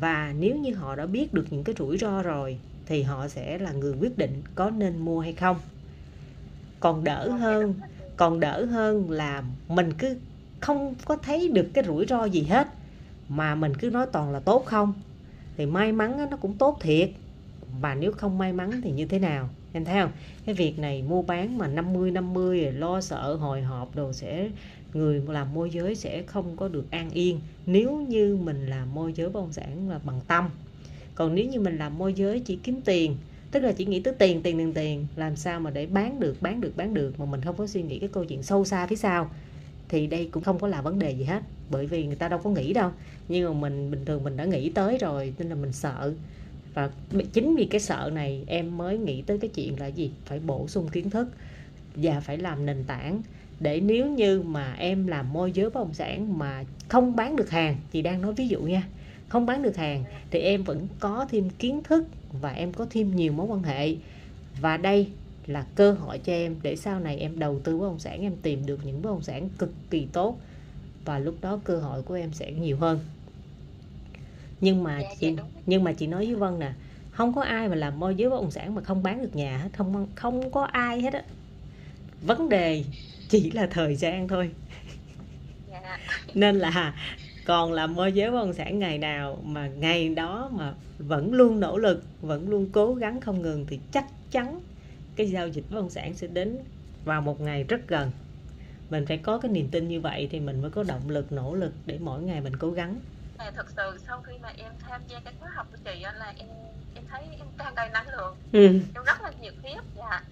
Và 0.00 0.34
nếu 0.38 0.56
như 0.56 0.74
họ 0.74 0.96
đã 0.96 1.06
biết 1.06 1.34
được 1.34 1.46
những 1.50 1.64
cái 1.64 1.74
rủi 1.78 1.98
ro 1.98 2.22
rồi 2.22 2.58
thì 2.86 3.02
họ 3.02 3.28
sẽ 3.28 3.58
là 3.58 3.72
người 3.72 3.94
quyết 4.00 4.18
định 4.18 4.42
có 4.54 4.70
nên 4.70 4.98
mua 4.98 5.20
hay 5.20 5.32
không. 5.32 5.56
Còn 6.80 7.04
đỡ 7.04 7.30
hơn 7.30 7.74
còn 8.16 8.40
đỡ 8.40 8.64
hơn 8.64 9.10
là 9.10 9.42
mình 9.68 9.92
cứ 9.98 10.16
không 10.60 10.94
có 11.04 11.16
thấy 11.16 11.48
được 11.48 11.66
cái 11.74 11.84
rủi 11.84 12.06
ro 12.06 12.24
gì 12.24 12.42
hết 12.42 12.68
mà 13.28 13.54
mình 13.54 13.72
cứ 13.74 13.90
nói 13.90 14.06
toàn 14.12 14.32
là 14.32 14.40
tốt 14.40 14.64
không? 14.66 14.94
Thì 15.56 15.66
may 15.66 15.92
mắn 15.92 16.30
nó 16.30 16.36
cũng 16.36 16.56
tốt 16.58 16.78
thiệt. 16.80 17.10
Và 17.80 17.94
nếu 17.94 18.12
không 18.12 18.38
may 18.38 18.52
mắn 18.52 18.80
thì 18.84 18.90
như 18.90 19.06
thế 19.06 19.18
nào 19.18 19.48
em 19.72 19.84
thấy 19.84 20.00
không 20.00 20.10
cái 20.46 20.54
việc 20.54 20.78
này 20.78 21.02
mua 21.02 21.22
bán 21.22 21.58
mà 21.58 21.66
50 21.66 22.10
50 22.10 22.64
rồi 22.64 22.72
lo 22.72 23.00
sợ 23.00 23.34
hồi 23.34 23.62
hộp 23.62 23.96
đồ 23.96 24.12
sẽ, 24.12 24.48
người 24.94 25.22
làm 25.28 25.54
môi 25.54 25.70
giới 25.70 25.94
sẽ 25.94 26.22
không 26.22 26.56
có 26.56 26.68
được 26.68 26.90
an 26.90 27.10
yên. 27.10 27.40
Nếu 27.66 28.06
như 28.08 28.38
mình 28.42 28.66
làm 28.66 28.94
môi 28.94 29.12
giới 29.12 29.28
bất 29.28 29.40
động 29.40 29.52
sản 29.52 29.88
là 29.90 30.00
bằng 30.04 30.20
tâm. 30.26 30.50
Còn 31.14 31.34
nếu 31.34 31.46
như 31.46 31.60
mình 31.60 31.78
làm 31.78 31.98
môi 31.98 32.14
giới 32.14 32.40
chỉ 32.40 32.58
kiếm 32.62 32.80
tiền, 32.84 33.16
tức 33.50 33.60
là 33.60 33.72
chỉ 33.72 33.84
nghĩ 33.84 34.00
tới 34.00 34.14
tiền 34.18 34.42
tiền 34.42 34.58
tiền 34.58 34.72
tiền, 34.72 35.06
làm 35.16 35.36
sao 35.36 35.60
mà 35.60 35.70
để 35.70 35.86
bán 35.86 36.20
được 36.20 36.36
bán 36.40 36.60
được 36.60 36.76
bán 36.76 36.94
được 36.94 37.20
mà 37.20 37.26
mình 37.26 37.40
không 37.40 37.56
có 37.56 37.66
suy 37.66 37.82
nghĩ 37.82 37.98
cái 37.98 38.08
câu 38.12 38.24
chuyện 38.24 38.42
sâu 38.42 38.64
xa 38.64 38.86
phía 38.86 38.96
sau, 38.96 39.30
thì 39.88 40.06
đây 40.06 40.28
cũng 40.32 40.42
không 40.42 40.58
có 40.58 40.68
là 40.68 40.82
vấn 40.82 40.98
đề 40.98 41.10
gì 41.10 41.24
hết. 41.24 41.42
Bởi 41.70 41.86
vì 41.86 42.06
người 42.06 42.16
ta 42.16 42.28
đâu 42.28 42.40
có 42.44 42.50
nghĩ 42.50 42.72
đâu. 42.72 42.90
Nhưng 43.28 43.44
mà 43.44 43.60
mình, 43.60 43.90
bình 43.90 44.04
thường 44.04 44.24
mình 44.24 44.36
đã 44.36 44.44
nghĩ 44.44 44.70
tới 44.70 44.98
rồi, 44.98 45.32
nên 45.38 45.48
là 45.48 45.54
mình 45.54 45.72
sợ 45.72 46.14
và 46.74 46.90
chính 47.32 47.56
vì 47.56 47.64
cái 47.64 47.80
sợ 47.80 48.10
này, 48.14 48.44
em 48.46 48.78
mới 48.78 48.98
nghĩ 48.98 49.22
tới 49.22 49.38
cái 49.38 49.50
chuyện 49.54 49.80
là 49.80 49.86
gì? 49.86 50.10
Phải 50.24 50.40
bổ 50.40 50.68
sung 50.68 50.88
kiến 50.88 51.10
thức 51.10 51.28
và 51.94 52.20
phải 52.20 52.38
làm 52.38 52.66
nền 52.66 52.84
tảng 52.86 53.22
để 53.60 53.80
nếu 53.80 54.06
như 54.06 54.42
mà 54.42 54.74
em 54.78 55.06
làm 55.06 55.32
môi 55.32 55.52
giới 55.52 55.70
bất 55.70 55.74
động 55.74 55.94
sản 55.94 56.38
mà 56.38 56.64
không 56.88 57.16
bán 57.16 57.36
được 57.36 57.50
hàng, 57.50 57.76
chị 57.92 58.02
đang 58.02 58.22
nói 58.22 58.32
ví 58.32 58.48
dụ 58.48 58.60
nha, 58.60 58.88
không 59.28 59.46
bán 59.46 59.62
được 59.62 59.76
hàng 59.76 60.04
thì 60.30 60.38
em 60.38 60.62
vẫn 60.62 60.88
có 61.00 61.26
thêm 61.30 61.50
kiến 61.50 61.82
thức 61.82 62.06
và 62.40 62.50
em 62.50 62.72
có 62.72 62.86
thêm 62.90 63.16
nhiều 63.16 63.32
mối 63.32 63.46
quan 63.46 63.62
hệ. 63.62 63.96
Và 64.60 64.76
đây 64.76 65.08
là 65.46 65.66
cơ 65.74 65.92
hội 65.92 66.18
cho 66.18 66.32
em 66.32 66.56
để 66.62 66.76
sau 66.76 67.00
này 67.00 67.16
em 67.16 67.38
đầu 67.38 67.60
tư 67.60 67.78
bất 67.78 67.86
động 67.86 67.98
sản, 67.98 68.22
em 68.22 68.32
tìm 68.42 68.66
được 68.66 68.86
những 68.86 69.02
bất 69.02 69.10
động 69.10 69.22
sản 69.22 69.48
cực 69.58 69.72
kỳ 69.90 70.06
tốt 70.12 70.38
và 71.04 71.18
lúc 71.18 71.34
đó 71.40 71.60
cơ 71.64 71.80
hội 71.80 72.02
của 72.02 72.14
em 72.14 72.32
sẽ 72.32 72.52
nhiều 72.52 72.76
hơn 72.76 72.98
nhưng 74.60 74.84
mà 74.84 75.00
dạ, 75.00 75.08
chị 75.20 75.34
dạ, 75.36 75.42
nhưng 75.66 75.84
mà 75.84 75.92
chị 75.92 76.06
nói 76.06 76.26
với 76.26 76.34
Vân 76.34 76.58
nè 76.58 76.72
không 77.10 77.34
có 77.34 77.42
ai 77.42 77.68
mà 77.68 77.74
làm 77.74 78.00
môi 78.00 78.14
giới 78.14 78.30
bất 78.30 78.36
động 78.36 78.50
sản 78.50 78.74
mà 78.74 78.82
không 78.82 79.02
bán 79.02 79.22
được 79.22 79.36
nhà 79.36 79.58
hết 79.58 79.68
không 79.72 80.06
không 80.14 80.50
có 80.50 80.62
ai 80.64 81.00
hết 81.00 81.12
á. 81.12 81.22
Vấn 82.22 82.48
đề 82.48 82.84
chỉ 83.28 83.50
là 83.50 83.66
thời 83.66 83.96
gian 83.96 84.28
thôi. 84.28 84.50
Dạ. 85.70 85.98
nên 86.34 86.58
là 86.58 86.94
còn 87.44 87.72
làm 87.72 87.94
môi 87.94 88.12
giới 88.12 88.30
bất 88.30 88.38
động 88.38 88.52
sản 88.52 88.78
ngày 88.78 88.98
nào 88.98 89.38
mà 89.44 89.66
ngày 89.66 90.08
đó 90.08 90.50
mà 90.52 90.74
vẫn 90.98 91.32
luôn 91.32 91.60
nỗ 91.60 91.78
lực 91.78 92.04
vẫn 92.20 92.48
luôn 92.48 92.68
cố 92.72 92.94
gắng 92.94 93.20
không 93.20 93.42
ngừng 93.42 93.66
thì 93.68 93.78
chắc 93.92 94.06
chắn 94.30 94.60
cái 95.16 95.30
giao 95.30 95.48
dịch 95.48 95.64
bất 95.70 95.76
động 95.76 95.90
sản 95.90 96.14
sẽ 96.14 96.26
đến 96.26 96.58
vào 97.04 97.20
một 97.20 97.40
ngày 97.40 97.64
rất 97.64 97.88
gần. 97.88 98.10
Mình 98.90 99.06
phải 99.06 99.18
có 99.18 99.38
cái 99.38 99.50
niềm 99.52 99.68
tin 99.68 99.88
như 99.88 100.00
vậy 100.00 100.28
thì 100.30 100.40
mình 100.40 100.62
mới 100.62 100.70
có 100.70 100.82
động 100.82 101.08
lực 101.08 101.32
nỗ 101.32 101.54
lực 101.54 101.72
để 101.86 101.98
mỗi 102.00 102.22
ngày 102.22 102.40
mình 102.40 102.56
cố 102.56 102.70
gắng 102.70 102.96
à, 103.40 103.52
thật 103.56 103.66
sự 103.76 103.98
sau 104.06 104.22
khi 104.26 104.32
mà 104.42 104.48
em 104.56 104.72
tham 104.88 105.00
gia 105.08 105.20
cái 105.24 105.34
khóa 105.40 105.50
học 105.54 105.66
của 105.72 105.78
chị 105.84 106.00
là 106.00 106.34
em 106.38 106.48
em 106.94 107.04
thấy 107.10 107.22
em 107.38 107.46
tràn 107.58 107.74
đầy 107.74 107.88
năng 107.88 108.08
lượng 108.08 108.36
ừ. 108.52 108.66
em 108.94 109.04
rất 109.06 109.22
là 109.22 109.32
nhiệt 109.40 109.54
huyết 109.62 109.84
và 109.96 110.22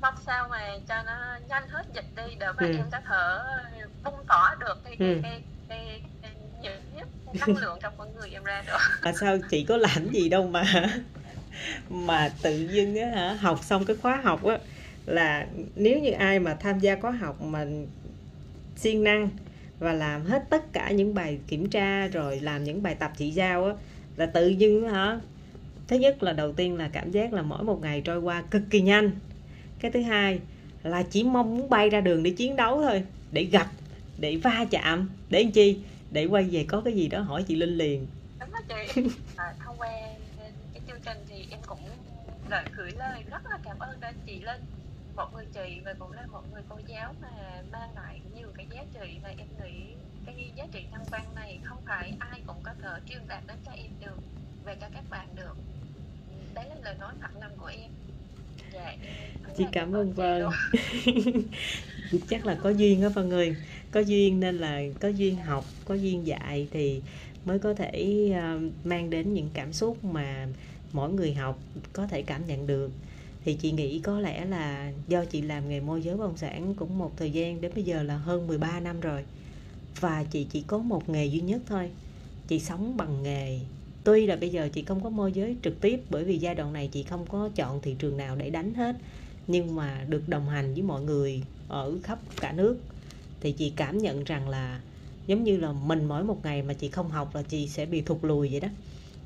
mong 0.00 0.14
sao 0.26 0.48
mà 0.50 0.78
cho 0.88 1.02
nó 1.06 1.38
nhanh 1.48 1.68
hết 1.68 1.86
dịch 1.94 2.04
đi 2.16 2.34
để 2.38 2.46
mà 2.46 2.66
ừ. 2.66 2.76
em 2.76 2.86
có 2.92 2.98
thể 3.08 3.84
bung 4.04 4.26
tỏa 4.28 4.56
được 4.60 4.78
cái 4.84 4.96
cái, 4.98 5.08
ừ. 5.08 5.18
cái, 5.22 5.42
cái, 5.68 6.00
cái, 6.22 6.32
nhiệt 6.62 6.80
huyết 6.92 7.06
năng 7.46 7.56
lượng 7.56 7.78
trong 7.82 7.94
con 7.98 8.14
người 8.16 8.30
em 8.30 8.44
ra 8.44 8.62
được 8.66 8.78
à 9.02 9.12
sao 9.20 9.38
chị 9.50 9.64
có 9.68 9.76
làm 9.76 10.08
gì 10.12 10.28
đâu 10.28 10.48
mà 10.48 10.64
mà 11.90 12.30
tự 12.42 12.68
dưng 12.70 12.96
á 12.96 13.08
hả 13.08 13.34
học 13.34 13.64
xong 13.64 13.84
cái 13.84 13.96
khóa 13.96 14.20
học 14.24 14.44
á 14.44 14.58
là 15.06 15.46
nếu 15.76 15.98
như 15.98 16.10
ai 16.10 16.38
mà 16.38 16.54
tham 16.54 16.78
gia 16.78 16.96
khóa 16.96 17.10
học 17.10 17.40
mà 17.40 17.66
siêng 18.76 19.04
năng 19.04 19.28
và 19.78 19.92
làm 19.92 20.24
hết 20.24 20.44
tất 20.50 20.72
cả 20.72 20.90
những 20.90 21.14
bài 21.14 21.38
kiểm 21.46 21.70
tra 21.70 22.06
rồi 22.06 22.40
làm 22.40 22.64
những 22.64 22.82
bài 22.82 22.94
tập 22.94 23.12
chị 23.16 23.30
giao 23.30 23.64
á 23.64 23.74
là 24.16 24.26
tự 24.26 24.48
dưng 24.48 24.88
hả? 24.88 25.20
Thứ 25.88 25.96
nhất 25.96 26.22
là 26.22 26.32
đầu 26.32 26.52
tiên 26.52 26.76
là 26.76 26.90
cảm 26.92 27.10
giác 27.10 27.32
là 27.32 27.42
mỗi 27.42 27.64
một 27.64 27.80
ngày 27.82 28.00
trôi 28.00 28.18
qua 28.18 28.42
cực 28.50 28.62
kỳ 28.70 28.80
nhanh. 28.80 29.10
Cái 29.80 29.90
thứ 29.90 30.02
hai 30.02 30.40
là 30.82 31.02
chỉ 31.02 31.24
mong 31.24 31.58
muốn 31.58 31.70
bay 31.70 31.90
ra 31.90 32.00
đường 32.00 32.22
để 32.22 32.30
chiến 32.30 32.56
đấu 32.56 32.82
thôi 32.82 33.04
để 33.32 33.44
gặp 33.44 33.66
để 34.18 34.36
va 34.36 34.64
chạm 34.70 35.10
để 35.30 35.42
làm 35.42 35.52
chi? 35.52 35.78
Để 36.10 36.26
quay 36.26 36.42
về 36.42 36.64
có 36.68 36.80
cái 36.80 36.94
gì 36.94 37.08
đó 37.08 37.20
hỏi 37.20 37.44
chị 37.48 37.56
linh 37.56 37.78
liền. 37.78 38.06
Đúng 38.40 38.50
đó 38.52 38.60
chị. 38.68 39.02
À, 39.36 39.54
thông 39.64 39.76
qua 39.78 39.88
cái 40.72 40.82
chương 40.88 41.00
trình 41.04 41.18
thì 41.28 41.46
em 41.50 41.60
cũng 41.66 41.78
lời 42.50 42.64
gửi 42.76 42.92
lời 42.98 43.22
rất 43.30 43.46
là 43.50 43.58
cảm 43.64 43.78
ơn 43.78 44.00
đến 44.00 44.14
chị 44.26 44.40
linh. 44.40 44.62
Một 45.16 45.34
người 45.34 45.46
chị 45.54 45.80
và 45.84 45.94
cũng 45.98 46.12
là 46.12 46.26
một 46.32 46.42
người 46.52 46.62
cô 46.68 46.76
giáo 46.86 47.14
mà 47.22 47.62
mang 47.72 47.90
lại 47.96 48.20
giá 48.74 48.84
trị 48.92 49.18
và 49.22 49.28
em 49.28 49.46
nghĩ 49.64 49.94
cái 50.26 50.50
giá 50.56 50.64
trị 50.72 50.84
nhân 50.92 51.02
văn 51.10 51.34
này 51.34 51.58
không 51.64 51.78
phải 51.86 52.12
ai 52.18 52.40
cũng 52.46 52.56
có 52.62 52.72
thể 52.82 52.90
truyền 53.08 53.22
đạt 53.28 53.42
đến 53.46 53.56
cho 53.64 53.72
em 53.72 53.90
được 54.00 54.18
về 54.64 54.76
cho 54.80 54.86
các 54.94 55.04
bạn 55.10 55.26
được. 55.36 55.56
Đấy 56.54 56.64
là 56.68 56.74
lời 56.84 56.94
nói 57.00 57.12
thật 57.20 57.28
lòng 57.40 57.52
của 57.58 57.66
em. 57.66 57.90
Dạ, 58.72 58.96
chị 59.56 59.64
cảm 59.72 59.92
ơn 59.92 60.12
vân. 60.12 60.42
chắc 62.28 62.46
là 62.46 62.58
có 62.62 62.70
duyên 62.70 63.02
đó 63.02 63.08
vân 63.08 63.30
ơi. 63.32 63.56
Có 63.90 64.00
duyên 64.00 64.40
nên 64.40 64.58
là 64.58 64.80
có 65.00 65.08
duyên 65.08 65.36
học 65.36 65.64
có 65.84 65.94
duyên 65.94 66.26
dạy 66.26 66.68
thì 66.70 67.02
mới 67.44 67.58
có 67.58 67.74
thể 67.74 68.30
uh, 68.30 68.86
mang 68.86 69.10
đến 69.10 69.34
những 69.34 69.50
cảm 69.54 69.72
xúc 69.72 70.04
mà 70.04 70.46
mỗi 70.92 71.12
người 71.12 71.34
học 71.34 71.58
có 71.92 72.06
thể 72.06 72.22
cảm 72.22 72.46
nhận 72.46 72.66
được 72.66 72.90
thì 73.44 73.54
chị 73.54 73.72
nghĩ 73.72 73.98
có 73.98 74.20
lẽ 74.20 74.44
là 74.44 74.92
do 75.08 75.24
chị 75.24 75.42
làm 75.42 75.68
nghề 75.68 75.80
môi 75.80 76.02
giới 76.02 76.16
bất 76.16 76.24
động 76.24 76.36
sản 76.36 76.74
cũng 76.74 76.98
một 76.98 77.12
thời 77.16 77.30
gian, 77.30 77.60
đến 77.60 77.72
bây 77.74 77.84
giờ 77.84 78.02
là 78.02 78.16
hơn 78.16 78.46
13 78.46 78.80
năm 78.80 79.00
rồi. 79.00 79.24
Và 80.00 80.24
chị 80.24 80.46
chỉ 80.50 80.64
có 80.66 80.78
một 80.78 81.08
nghề 81.08 81.26
duy 81.26 81.40
nhất 81.40 81.62
thôi. 81.66 81.90
Chị 82.48 82.60
sống 82.60 82.96
bằng 82.96 83.22
nghề. 83.22 83.60
Tuy 84.04 84.26
là 84.26 84.36
bây 84.36 84.50
giờ 84.50 84.68
chị 84.72 84.82
không 84.82 85.02
có 85.02 85.10
môi 85.10 85.32
giới 85.32 85.56
trực 85.62 85.80
tiếp, 85.80 86.00
bởi 86.10 86.24
vì 86.24 86.38
giai 86.38 86.54
đoạn 86.54 86.72
này 86.72 86.88
chị 86.92 87.02
không 87.02 87.26
có 87.26 87.48
chọn 87.54 87.80
thị 87.82 87.96
trường 87.98 88.16
nào 88.16 88.36
để 88.36 88.50
đánh 88.50 88.74
hết. 88.74 88.96
Nhưng 89.46 89.74
mà 89.74 90.04
được 90.08 90.28
đồng 90.28 90.48
hành 90.48 90.74
với 90.74 90.82
mọi 90.82 91.02
người 91.02 91.42
ở 91.68 91.98
khắp 92.02 92.18
cả 92.40 92.52
nước. 92.52 92.76
Thì 93.40 93.52
chị 93.52 93.72
cảm 93.76 93.98
nhận 93.98 94.24
rằng 94.24 94.48
là 94.48 94.80
giống 95.26 95.44
như 95.44 95.56
là 95.56 95.72
mình 95.72 96.04
mỗi 96.04 96.24
một 96.24 96.44
ngày 96.44 96.62
mà 96.62 96.74
chị 96.74 96.88
không 96.88 97.08
học 97.08 97.34
là 97.34 97.42
chị 97.42 97.68
sẽ 97.68 97.86
bị 97.86 98.00
thụt 98.00 98.18
lùi 98.22 98.48
vậy 98.48 98.60
đó. 98.60 98.68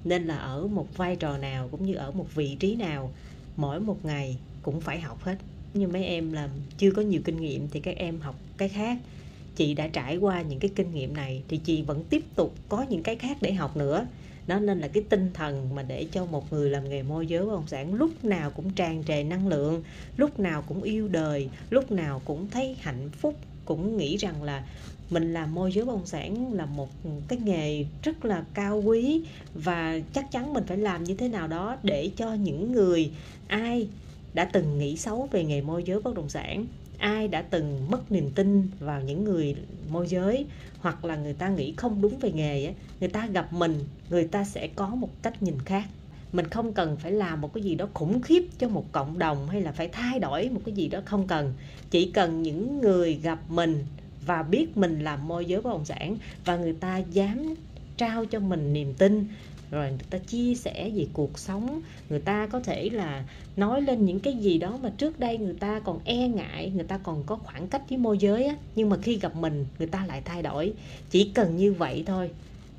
Nên 0.05 0.27
là 0.27 0.37
ở 0.37 0.67
một 0.67 0.97
vai 0.97 1.17
trò 1.17 1.39
nào 1.39 1.69
cũng 1.71 1.87
như 1.87 1.95
ở 1.95 2.11
một 2.11 2.35
vị 2.35 2.57
trí 2.61 2.75
nào 2.75 3.13
mỗi 3.59 3.81
một 3.81 4.05
ngày 4.05 4.37
cũng 4.63 4.81
phải 4.81 5.01
học 5.01 5.23
hết. 5.23 5.37
Như 5.75 5.89
mấy 5.89 6.05
em 6.05 6.33
là 6.33 6.49
chưa 6.79 6.91
có 6.91 7.03
nhiều 7.03 7.21
kinh 7.25 7.41
nghiệm 7.41 7.69
thì 7.69 7.81
các 7.81 7.97
em 7.97 8.21
học 8.21 8.35
cái 8.57 8.69
khác. 8.69 8.99
Chị 9.57 9.75
đã 9.75 9.89
trải 9.89 10.17
qua 10.17 10.43
những 10.43 10.59
cái 10.59 10.71
kinh 10.77 10.95
nghiệm 10.95 11.15
này 11.15 11.43
thì 11.49 11.57
chị 11.57 11.83
vẫn 11.83 12.05
tiếp 12.11 12.25
tục 12.35 12.55
có 12.69 12.87
những 12.89 13.03
cái 13.03 13.17
khác 13.17 13.37
để 13.41 13.53
học 13.53 13.77
nữa. 13.77 14.07
Đó 14.47 14.59
nên 14.59 14.79
là 14.79 14.89
cái 14.89 15.03
tinh 15.09 15.31
thần 15.35 15.75
mà 15.75 15.83
để 15.83 16.07
cho 16.13 16.27
một 16.27 16.53
người 16.53 16.71
làm 16.71 16.89
nghề 16.89 17.03
môi 17.03 17.27
giới 17.27 17.45
bất 17.45 17.53
động 17.53 17.67
sản 17.67 17.95
lúc 17.95 18.25
nào 18.25 18.51
cũng 18.51 18.71
tràn 18.71 19.05
trề 19.05 19.25
năng 19.25 19.49
lượng, 19.49 19.83
lúc 20.17 20.41
nào 20.41 20.63
cũng 20.63 20.83
yêu 20.83 21.09
đời, 21.09 21.49
lúc 21.71 21.91
nào 21.91 22.23
cũng 22.25 22.49
thấy 22.51 22.77
hạnh 22.81 23.11
phúc 23.11 23.35
cũng 23.69 23.97
nghĩ 23.97 24.17
rằng 24.17 24.43
là 24.43 24.65
mình 25.11 25.35
làm 25.35 25.55
môi 25.55 25.73
giới 25.73 25.85
bất 25.85 25.93
động 25.93 26.07
sản 26.07 26.53
là 26.53 26.67
một 26.67 26.89
cái 27.29 27.39
nghề 27.45 27.85
rất 28.03 28.25
là 28.25 28.45
cao 28.55 28.83
quý 28.87 29.23
và 29.55 30.01
chắc 30.13 30.31
chắn 30.31 30.55
mình 30.55 30.65
phải 30.67 30.77
làm 30.77 31.05
như 31.05 31.15
thế 31.15 31.29
nào 31.29 31.49
đó 31.49 31.77
để 31.83 32.11
cho 32.17 32.35
những 32.35 32.73
người 32.73 33.11
ai 33.49 33.89
đã 34.35 34.45
từng 34.45 34.79
nghĩ 34.79 34.97
xấu 34.97 35.29
về 35.33 35.45
nghề 35.45 35.61
môi 35.61 35.85
giới 35.85 36.01
bất 36.01 36.15
động 36.15 36.29
sản, 36.29 36.67
ai 36.99 37.29
đã 37.29 37.43
từng 37.43 37.91
mất 37.91 38.13
niềm 38.13 38.31
tin 38.31 38.71
vào 38.81 39.03
những 39.03 39.25
người 39.25 39.55
môi 39.91 40.09
giới 40.09 40.47
hoặc 40.79 41.05
là 41.05 41.17
người 41.17 41.35
ta 41.35 41.49
nghĩ 41.49 41.75
không 41.77 42.03
đúng 42.03 42.19
về 42.19 42.33
nghề 42.33 42.75
người 43.01 43.09
ta 43.09 43.27
gặp 43.27 43.53
mình, 43.53 43.85
người 44.11 44.25
ta 44.25 44.45
sẽ 44.45 44.69
có 44.77 44.89
một 44.89 45.23
cách 45.23 45.43
nhìn 45.43 45.59
khác 45.65 45.85
mình 46.33 46.47
không 46.49 46.73
cần 46.73 46.97
phải 46.97 47.13
làm 47.13 47.41
một 47.41 47.55
cái 47.55 47.63
gì 47.63 47.75
đó 47.75 47.89
khủng 47.95 48.23
khiếp 48.23 48.43
cho 48.59 48.69
một 48.69 48.93
cộng 48.93 49.19
đồng 49.19 49.49
hay 49.49 49.63
là 49.63 49.73
phải 49.73 49.89
thay 49.89 50.19
đổi 50.19 50.49
một 50.49 50.61
cái 50.65 50.75
gì 50.75 50.89
đó 50.89 51.01
không 51.05 51.27
cần. 51.27 51.55
Chỉ 51.91 52.11
cần 52.11 52.43
những 52.43 52.81
người 52.81 53.15
gặp 53.15 53.39
mình 53.49 53.85
và 54.27 54.43
biết 54.43 54.77
mình 54.77 55.05
làm 55.05 55.29
môi 55.29 55.45
giới 55.45 55.61
bất 55.61 55.71
động 55.71 55.85
sản 55.85 56.17
và 56.45 56.57
người 56.57 56.73
ta 56.73 56.99
dám 56.99 57.55
trao 57.97 58.25
cho 58.25 58.41
mình 58.41 58.73
niềm 58.73 58.95
tin, 58.95 59.29
rồi 59.71 59.91
người 59.91 60.07
ta 60.11 60.19
chia 60.19 60.55
sẻ 60.55 60.91
về 60.95 61.07
cuộc 61.13 61.39
sống, 61.39 61.81
người 62.09 62.21
ta 62.21 62.47
có 62.47 62.61
thể 62.61 62.91
là 62.91 63.25
nói 63.57 63.83
lên 63.83 64.05
những 64.05 64.21
cái 64.21 64.35
gì 64.35 64.59
đó 64.59 64.79
mà 64.83 64.91
trước 64.99 65.21
đây 65.21 65.39
người 65.39 65.55
ta 65.61 65.81
còn 65.81 66.01
e 66.05 66.29
ngại, 66.29 66.73
người 66.75 66.85
ta 66.85 66.99
còn 66.99 67.23
có 67.27 67.37
khoảng 67.37 67.69
cách 67.69 67.83
với 67.89 67.99
môi 67.99 68.19
giới 68.19 68.45
á, 68.45 68.57
nhưng 68.77 68.89
mà 68.89 68.97
khi 69.03 69.19
gặp 69.19 69.37
mình, 69.37 69.67
người 69.79 69.89
ta 69.89 70.07
lại 70.07 70.23
thay 70.25 70.43
đổi. 70.43 70.73
Chỉ 71.11 71.31
cần 71.35 71.57
như 71.57 71.73
vậy 71.73 72.03
thôi 72.07 72.31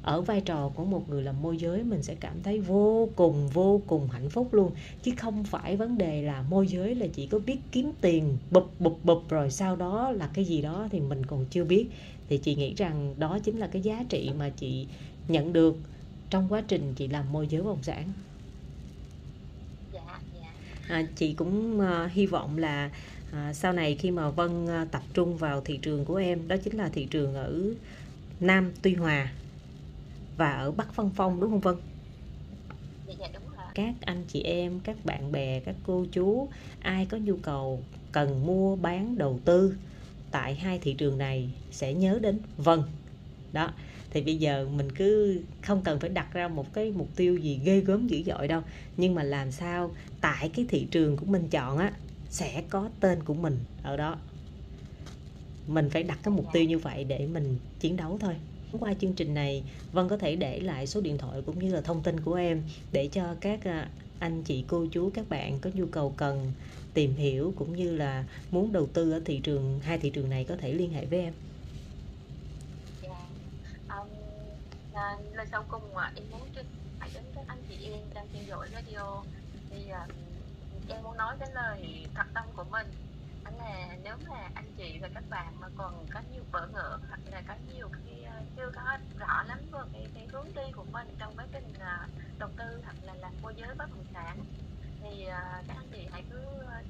ở 0.09 0.21
vai 0.21 0.41
trò 0.41 0.69
của 0.75 0.85
một 0.85 1.09
người 1.09 1.23
làm 1.23 1.41
môi 1.41 1.57
giới 1.57 1.83
mình 1.83 2.03
sẽ 2.03 2.15
cảm 2.19 2.43
thấy 2.43 2.59
vô 2.59 3.09
cùng 3.15 3.49
vô 3.49 3.81
cùng 3.87 4.07
hạnh 4.09 4.29
phúc 4.29 4.53
luôn. 4.53 4.71
Chứ 5.03 5.11
không 5.17 5.43
phải 5.43 5.75
vấn 5.75 5.97
đề 5.97 6.21
là 6.21 6.41
môi 6.41 6.67
giới 6.67 6.95
là 6.95 7.07
chỉ 7.13 7.27
có 7.27 7.39
biết 7.39 7.57
kiếm 7.71 7.91
tiền 8.01 8.37
bụp 8.51 8.71
bụp 8.79 8.99
bụp 9.03 9.29
rồi 9.29 9.51
sau 9.51 9.75
đó 9.75 10.11
là 10.11 10.29
cái 10.33 10.45
gì 10.45 10.61
đó 10.61 10.87
thì 10.91 10.99
mình 10.99 11.25
còn 11.25 11.45
chưa 11.45 11.63
biết. 11.63 11.87
Thì 12.29 12.37
chị 12.37 12.55
nghĩ 12.55 12.73
rằng 12.77 13.15
đó 13.17 13.39
chính 13.43 13.57
là 13.57 13.67
cái 13.67 13.81
giá 13.81 14.03
trị 14.09 14.31
mà 14.39 14.49
chị 14.49 14.87
nhận 15.27 15.53
được 15.53 15.77
trong 16.29 16.47
quá 16.49 16.63
trình 16.67 16.93
chị 16.95 17.07
làm 17.07 17.31
môi 17.31 17.47
giới 17.47 17.61
bất 17.61 17.69
động 17.69 17.83
sản. 17.83 18.11
Dạ, 19.93 20.19
dạ. 20.41 20.49
À, 20.87 21.07
chị 21.15 21.33
cũng 21.33 21.79
uh, 21.79 22.11
hy 22.11 22.25
vọng 22.25 22.57
là 22.57 22.91
à, 23.31 23.53
sau 23.53 23.73
này 23.73 23.95
khi 23.95 24.11
mà 24.11 24.29
Vân 24.29 24.65
uh, 24.65 24.91
tập 24.91 25.03
trung 25.13 25.37
vào 25.37 25.61
thị 25.61 25.79
trường 25.81 26.05
của 26.05 26.15
em 26.15 26.47
đó 26.47 26.55
chính 26.63 26.77
là 26.77 26.89
thị 26.89 27.05
trường 27.05 27.35
ở 27.35 27.61
Nam 28.39 28.71
Tuy 28.81 28.93
Hòa 28.93 29.31
và 30.39 30.51
ở 30.51 30.71
Bắc 30.71 30.95
Văn 30.95 31.09
Phong 31.15 31.39
đúng 31.39 31.51
không 31.51 31.59
Vân? 31.59 31.75
Dạ, 33.07 33.13
dạ 33.19 33.27
đúng 33.33 33.43
rồi. 33.57 33.65
các 33.75 33.95
anh 34.01 34.23
chị 34.27 34.41
em 34.41 34.79
các 34.79 35.05
bạn 35.05 35.31
bè 35.31 35.59
các 35.59 35.75
cô 35.83 36.05
chú 36.11 36.47
ai 36.79 37.05
có 37.05 37.17
nhu 37.17 37.37
cầu 37.37 37.83
cần 38.11 38.45
mua 38.45 38.75
bán 38.75 39.17
đầu 39.17 39.39
tư 39.45 39.75
tại 40.31 40.55
hai 40.55 40.79
thị 40.79 40.93
trường 40.93 41.17
này 41.17 41.49
sẽ 41.71 41.93
nhớ 41.93 42.19
đến 42.21 42.39
vâng 42.57 42.83
đó 43.53 43.73
thì 44.11 44.21
bây 44.21 44.37
giờ 44.37 44.67
mình 44.75 44.91
cứ 44.91 45.41
không 45.61 45.81
cần 45.81 45.99
phải 45.99 46.09
đặt 46.09 46.33
ra 46.33 46.47
một 46.47 46.73
cái 46.73 46.91
mục 46.91 47.07
tiêu 47.15 47.37
gì 47.37 47.59
ghê 47.63 47.79
gớm 47.79 48.07
dữ 48.07 48.23
dội 48.23 48.47
đâu 48.47 48.61
nhưng 48.97 49.15
mà 49.15 49.23
làm 49.23 49.51
sao 49.51 49.91
tại 50.21 50.49
cái 50.49 50.65
thị 50.69 50.87
trường 50.91 51.17
của 51.17 51.25
mình 51.25 51.47
chọn 51.49 51.77
á 51.77 51.91
sẽ 52.29 52.63
có 52.69 52.89
tên 52.99 53.23
của 53.23 53.33
mình 53.33 53.59
ở 53.83 53.97
đó 53.97 54.17
mình 55.67 55.89
phải 55.89 56.03
đặt 56.03 56.19
cái 56.23 56.33
mục 56.33 56.45
tiêu 56.53 56.63
như 56.63 56.77
vậy 56.77 57.03
để 57.03 57.27
mình 57.27 57.57
chiến 57.79 57.97
đấu 57.97 58.17
thôi 58.21 58.35
qua 58.79 58.93
chương 59.01 59.13
trình 59.13 59.33
này 59.33 59.63
Vân 59.91 60.09
có 60.09 60.17
thể 60.17 60.35
để 60.35 60.59
lại 60.59 60.87
số 60.87 61.01
điện 61.01 61.17
thoại 61.17 61.41
cũng 61.45 61.59
như 61.59 61.73
là 61.73 61.81
thông 61.81 62.03
tin 62.03 62.19
của 62.19 62.33
em 62.33 62.63
để 62.91 63.09
cho 63.11 63.35
các 63.41 63.63
à, 63.63 63.89
anh 64.19 64.43
chị 64.43 64.65
cô 64.67 64.85
chú 64.91 65.11
các 65.13 65.29
bạn 65.29 65.59
có 65.59 65.69
nhu 65.73 65.85
cầu 65.85 66.13
cần 66.17 66.51
tìm 66.93 67.15
hiểu 67.15 67.53
cũng 67.57 67.75
như 67.75 67.97
là 67.97 68.25
muốn 68.51 68.71
đầu 68.71 68.87
tư 68.87 69.11
ở 69.11 69.21
thị 69.25 69.39
trường 69.43 69.79
hai 69.83 69.97
thị 69.97 70.09
trường 70.09 70.29
này 70.29 70.45
có 70.49 70.55
thể 70.55 70.73
liên 70.73 70.93
hệ 70.93 71.05
với 71.05 71.19
em. 71.19 71.33
Dạ, 73.01 73.27
um, 73.89 74.07
là, 74.93 75.17
lời 75.33 75.45
sau 75.51 75.63
cùng 75.67 75.93
mà 75.93 76.11
em 76.15 76.23
muốn 76.31 76.41
truyền 76.55 76.65
đến 77.13 77.23
các 77.35 77.43
anh 77.47 77.57
chị 77.69 77.75
em 77.85 77.99
đang 78.13 78.27
theo 78.33 78.43
dõi 78.47 78.67
radio. 78.73 79.23
Thì 79.69 79.77
uh, 79.91 80.11
em 80.89 81.03
muốn 81.03 81.17
nói 81.17 81.35
cái 81.39 81.49
lời 81.53 82.05
thật 82.15 82.25
tâm 82.33 82.43
của 82.55 82.65
mình 82.71 82.87
đó 83.49 83.65
là 83.65 83.97
nếu 84.03 84.15
mà 84.29 84.49
anh 84.53 84.65
chị 84.77 84.99
và 85.01 85.09
các 85.13 85.23
bạn 85.29 85.53
mà 85.59 85.67
còn 85.75 86.05
có 86.13 86.21
nhiều 86.31 86.43
bỡ 86.51 86.67
ngỡ 86.67 86.97
hoặc 87.09 87.19
là 87.31 87.41
có 87.47 87.53
nhiều 87.73 87.89
khi 87.89 88.23
ờ, 88.23 88.41
chưa 88.55 88.71
có 88.75 88.97
rõ 89.19 89.43
lắm 89.47 89.59
về 89.71 89.79
cái, 89.93 90.07
cái 90.15 90.27
hướng 90.31 90.47
đi 90.55 90.71
của 90.75 90.85
mình 90.91 91.07
trong 91.19 91.33
quá 91.37 91.45
trình 91.51 91.73
ờ, 91.79 92.07
đầu 92.39 92.49
tư 92.57 92.81
hoặc 92.83 92.95
là 93.01 93.13
làm 93.13 93.31
môi 93.41 93.53
giới 93.57 93.75
bất 93.75 93.89
động 93.89 94.05
sản 94.13 94.37
thì 95.01 95.25
ờ, 95.25 95.39
các 95.67 95.77
anh 95.77 95.87
chị 95.91 96.07
hãy 96.11 96.23
cứ 96.29 96.41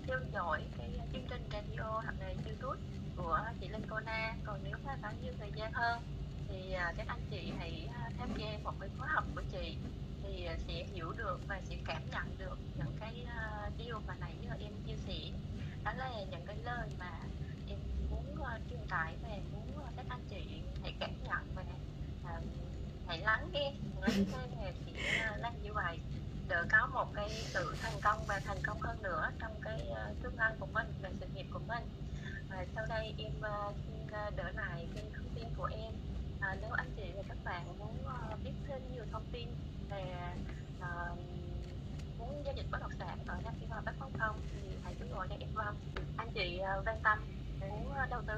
theo 0.08 0.20
dõi 0.34 0.62
cái 0.78 0.90
chương 1.14 1.28
trình 1.30 1.42
radio 1.52 2.02
hoặc 2.04 2.16
là 2.20 2.28
youtube 2.28 2.80
của 3.16 3.40
chị 3.60 3.68
Linh 3.68 3.88
Kona 3.90 4.36
còn 4.46 4.60
nếu 4.64 4.78
mà 4.86 4.98
có 5.02 5.10
nhiều 5.22 5.34
thời 5.40 5.52
gian 5.56 5.74
hơn 5.74 6.02
thì 6.48 6.76
các 6.98 7.08
anh 7.08 7.22
chị 7.30 7.52
hãy 7.60 7.90
tham 8.18 8.30
gia 8.38 8.60
một 8.64 8.74
cái 8.80 8.90
khóa 8.98 9.08
học 9.08 9.24
của 9.36 9.42
chị 9.52 9.78
thì 10.24 10.48
sẽ 10.68 10.86
hiểu 10.94 11.14
được 11.18 11.40
và 11.48 11.62
sẽ 11.70 11.76
cảm 11.86 12.02
nhận 12.12 12.38
được 12.40 12.58
những 12.78 12.98
cái 13.00 13.26
điều 13.78 14.00
mà 14.08 14.16
nãy 14.20 14.34
giờ 14.42 14.56
em 14.60 14.72
chia 14.88 14.98
sẻ 15.08 15.32
đó 15.98 16.06
là 16.06 16.24
những 16.32 16.46
cái 16.48 16.56
lời 16.64 16.90
mà 17.00 17.12
em 17.68 17.78
muốn 18.10 18.26
uh, 18.42 18.70
truyền 18.70 18.80
tải 18.90 19.16
và 19.22 19.30
muốn 19.52 19.78
uh, 19.78 19.96
các 19.96 20.06
anh 20.10 20.22
chị 20.30 20.62
hãy 20.82 20.94
cảm 21.00 21.10
nhận 21.24 21.56
và 21.56 21.64
uh, 22.24 22.44
hãy 23.08 23.20
lắng 23.20 23.50
nghe. 23.54 23.74
Lắng 24.02 24.26
nghe 24.60 24.72
thì 24.86 24.92
uh, 24.92 25.40
làm 25.40 25.54
như 25.64 25.74
vậy. 25.74 26.00
Để 26.50 26.62
có 26.72 26.88
một 26.94 27.08
cái 27.16 27.30
sự 27.30 27.76
thành 27.82 28.02
công 28.02 28.24
và 28.28 28.40
thành 28.40 28.58
công 28.64 28.82
hơn 28.82 29.04
nữa 29.04 29.32
trong 29.40 29.62
cái 29.62 29.82
uh, 29.92 30.24
tương 30.24 30.38
lai 30.38 30.54
của 30.60 30.68
mình 30.74 30.94
và 31.02 31.10
sự 31.20 31.28
nghiệp 31.34 31.46
của 31.54 31.62
mình. 31.68 31.84
Và 32.50 32.66
sau 32.76 32.86
đây 32.90 33.14
em 33.18 33.32
uh, 33.40 33.76
xin 33.88 34.04
uh, 34.06 34.36
đỡ 34.36 34.52
lại 34.56 34.88
cái 34.96 35.04
thông 35.16 35.30
tin 35.36 35.46
của 35.58 35.70
em. 35.72 35.94
Uh, 36.38 36.58
nếu 36.62 36.72
anh 36.72 36.92
chị 36.98 37.12
và 37.16 37.24
các 37.28 37.38
bạn 37.44 37.80
muốn 37.80 37.98
uh, 38.06 38.44
biết 38.44 38.54
thêm 38.68 38.82
nhiều 38.94 39.06
thông 39.12 39.26
tin 39.32 39.48
về 39.90 40.04
uh, 40.04 40.59
giao 42.50 42.56
dịch 42.58 42.72
bất 42.72 42.82
động 42.82 42.92
sản 43.00 43.18
ở 43.28 43.36
Nam 43.44 43.54
Phi 43.60 43.66
Hòa 43.70 43.82
Bắc 43.86 43.96
Phong 44.00 44.12
Không? 44.20 44.36
Thì 44.54 44.68
hãy 44.84 44.96
cứ 45.00 45.06
gọi 45.16 45.28
cho 45.30 45.36
em 45.40 45.50
Vân. 45.54 46.02
Anh 46.18 46.28
chị 46.34 46.60
uh, 46.80 46.88
quan 46.88 46.98
tâm 47.04 47.20
muốn 47.70 47.94
đầu 48.10 48.22
tư 48.28 48.34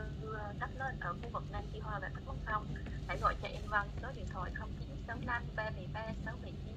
đất 0.59 0.69
nền 0.79 0.99
ở 0.99 1.13
khu 1.13 1.29
vực 1.33 1.43
Nam 1.51 1.63
Phi 1.73 1.79
Hòa 1.79 1.99
và 1.99 2.09
Bắc 2.13 2.21
Phong 2.25 2.37
Không? 2.45 2.65
Hãy 3.07 3.17
gọi 3.21 3.35
cho 3.41 3.47
em 3.47 3.61
Vân 3.69 3.81
số 4.01 4.07
điện 4.15 4.25
thoại 4.33 4.51
0965 4.55 5.43
373 5.55 6.01
679 6.25 6.75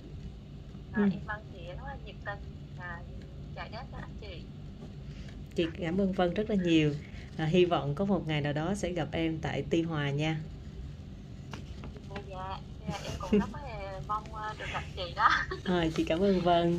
à, 0.92 1.02
ừ. 1.02 1.02
em 1.02 1.20
Vân 1.26 1.36
thì 1.52 1.66
rất 1.66 1.86
là 1.86 1.96
nhiệt 2.06 2.16
tình 2.24 2.38
à, 2.78 3.00
giải 3.56 3.68
đáp 3.68 3.84
cho 3.92 3.98
anh 4.00 4.16
chị. 4.20 4.42
Chị 5.54 5.66
cảm 5.80 6.00
ơn 6.00 6.12
Vân 6.12 6.34
rất 6.34 6.50
là 6.50 6.56
nhiều. 6.56 6.94
À, 7.36 7.46
hy 7.46 7.64
vọng 7.64 7.94
có 7.94 8.04
một 8.04 8.28
ngày 8.28 8.40
nào 8.40 8.52
đó 8.52 8.74
sẽ 8.74 8.92
gặp 8.92 9.08
em 9.12 9.38
tại 9.42 9.64
Tuy 9.70 9.82
Hòa 9.82 10.10
nha. 10.10 10.40
Dạ, 12.28 12.58
dạ 12.88 12.98
em 13.04 13.12
cũng 13.18 13.40
rất 13.40 13.48
là 13.52 14.00
mong 14.08 14.24
được 14.58 14.64
gặp 14.72 14.82
chị 14.96 15.14
đó. 15.16 15.28
À, 15.64 15.86
chị 15.96 16.04
cảm 16.04 16.20
ơn 16.20 16.40
Vân 16.40 16.72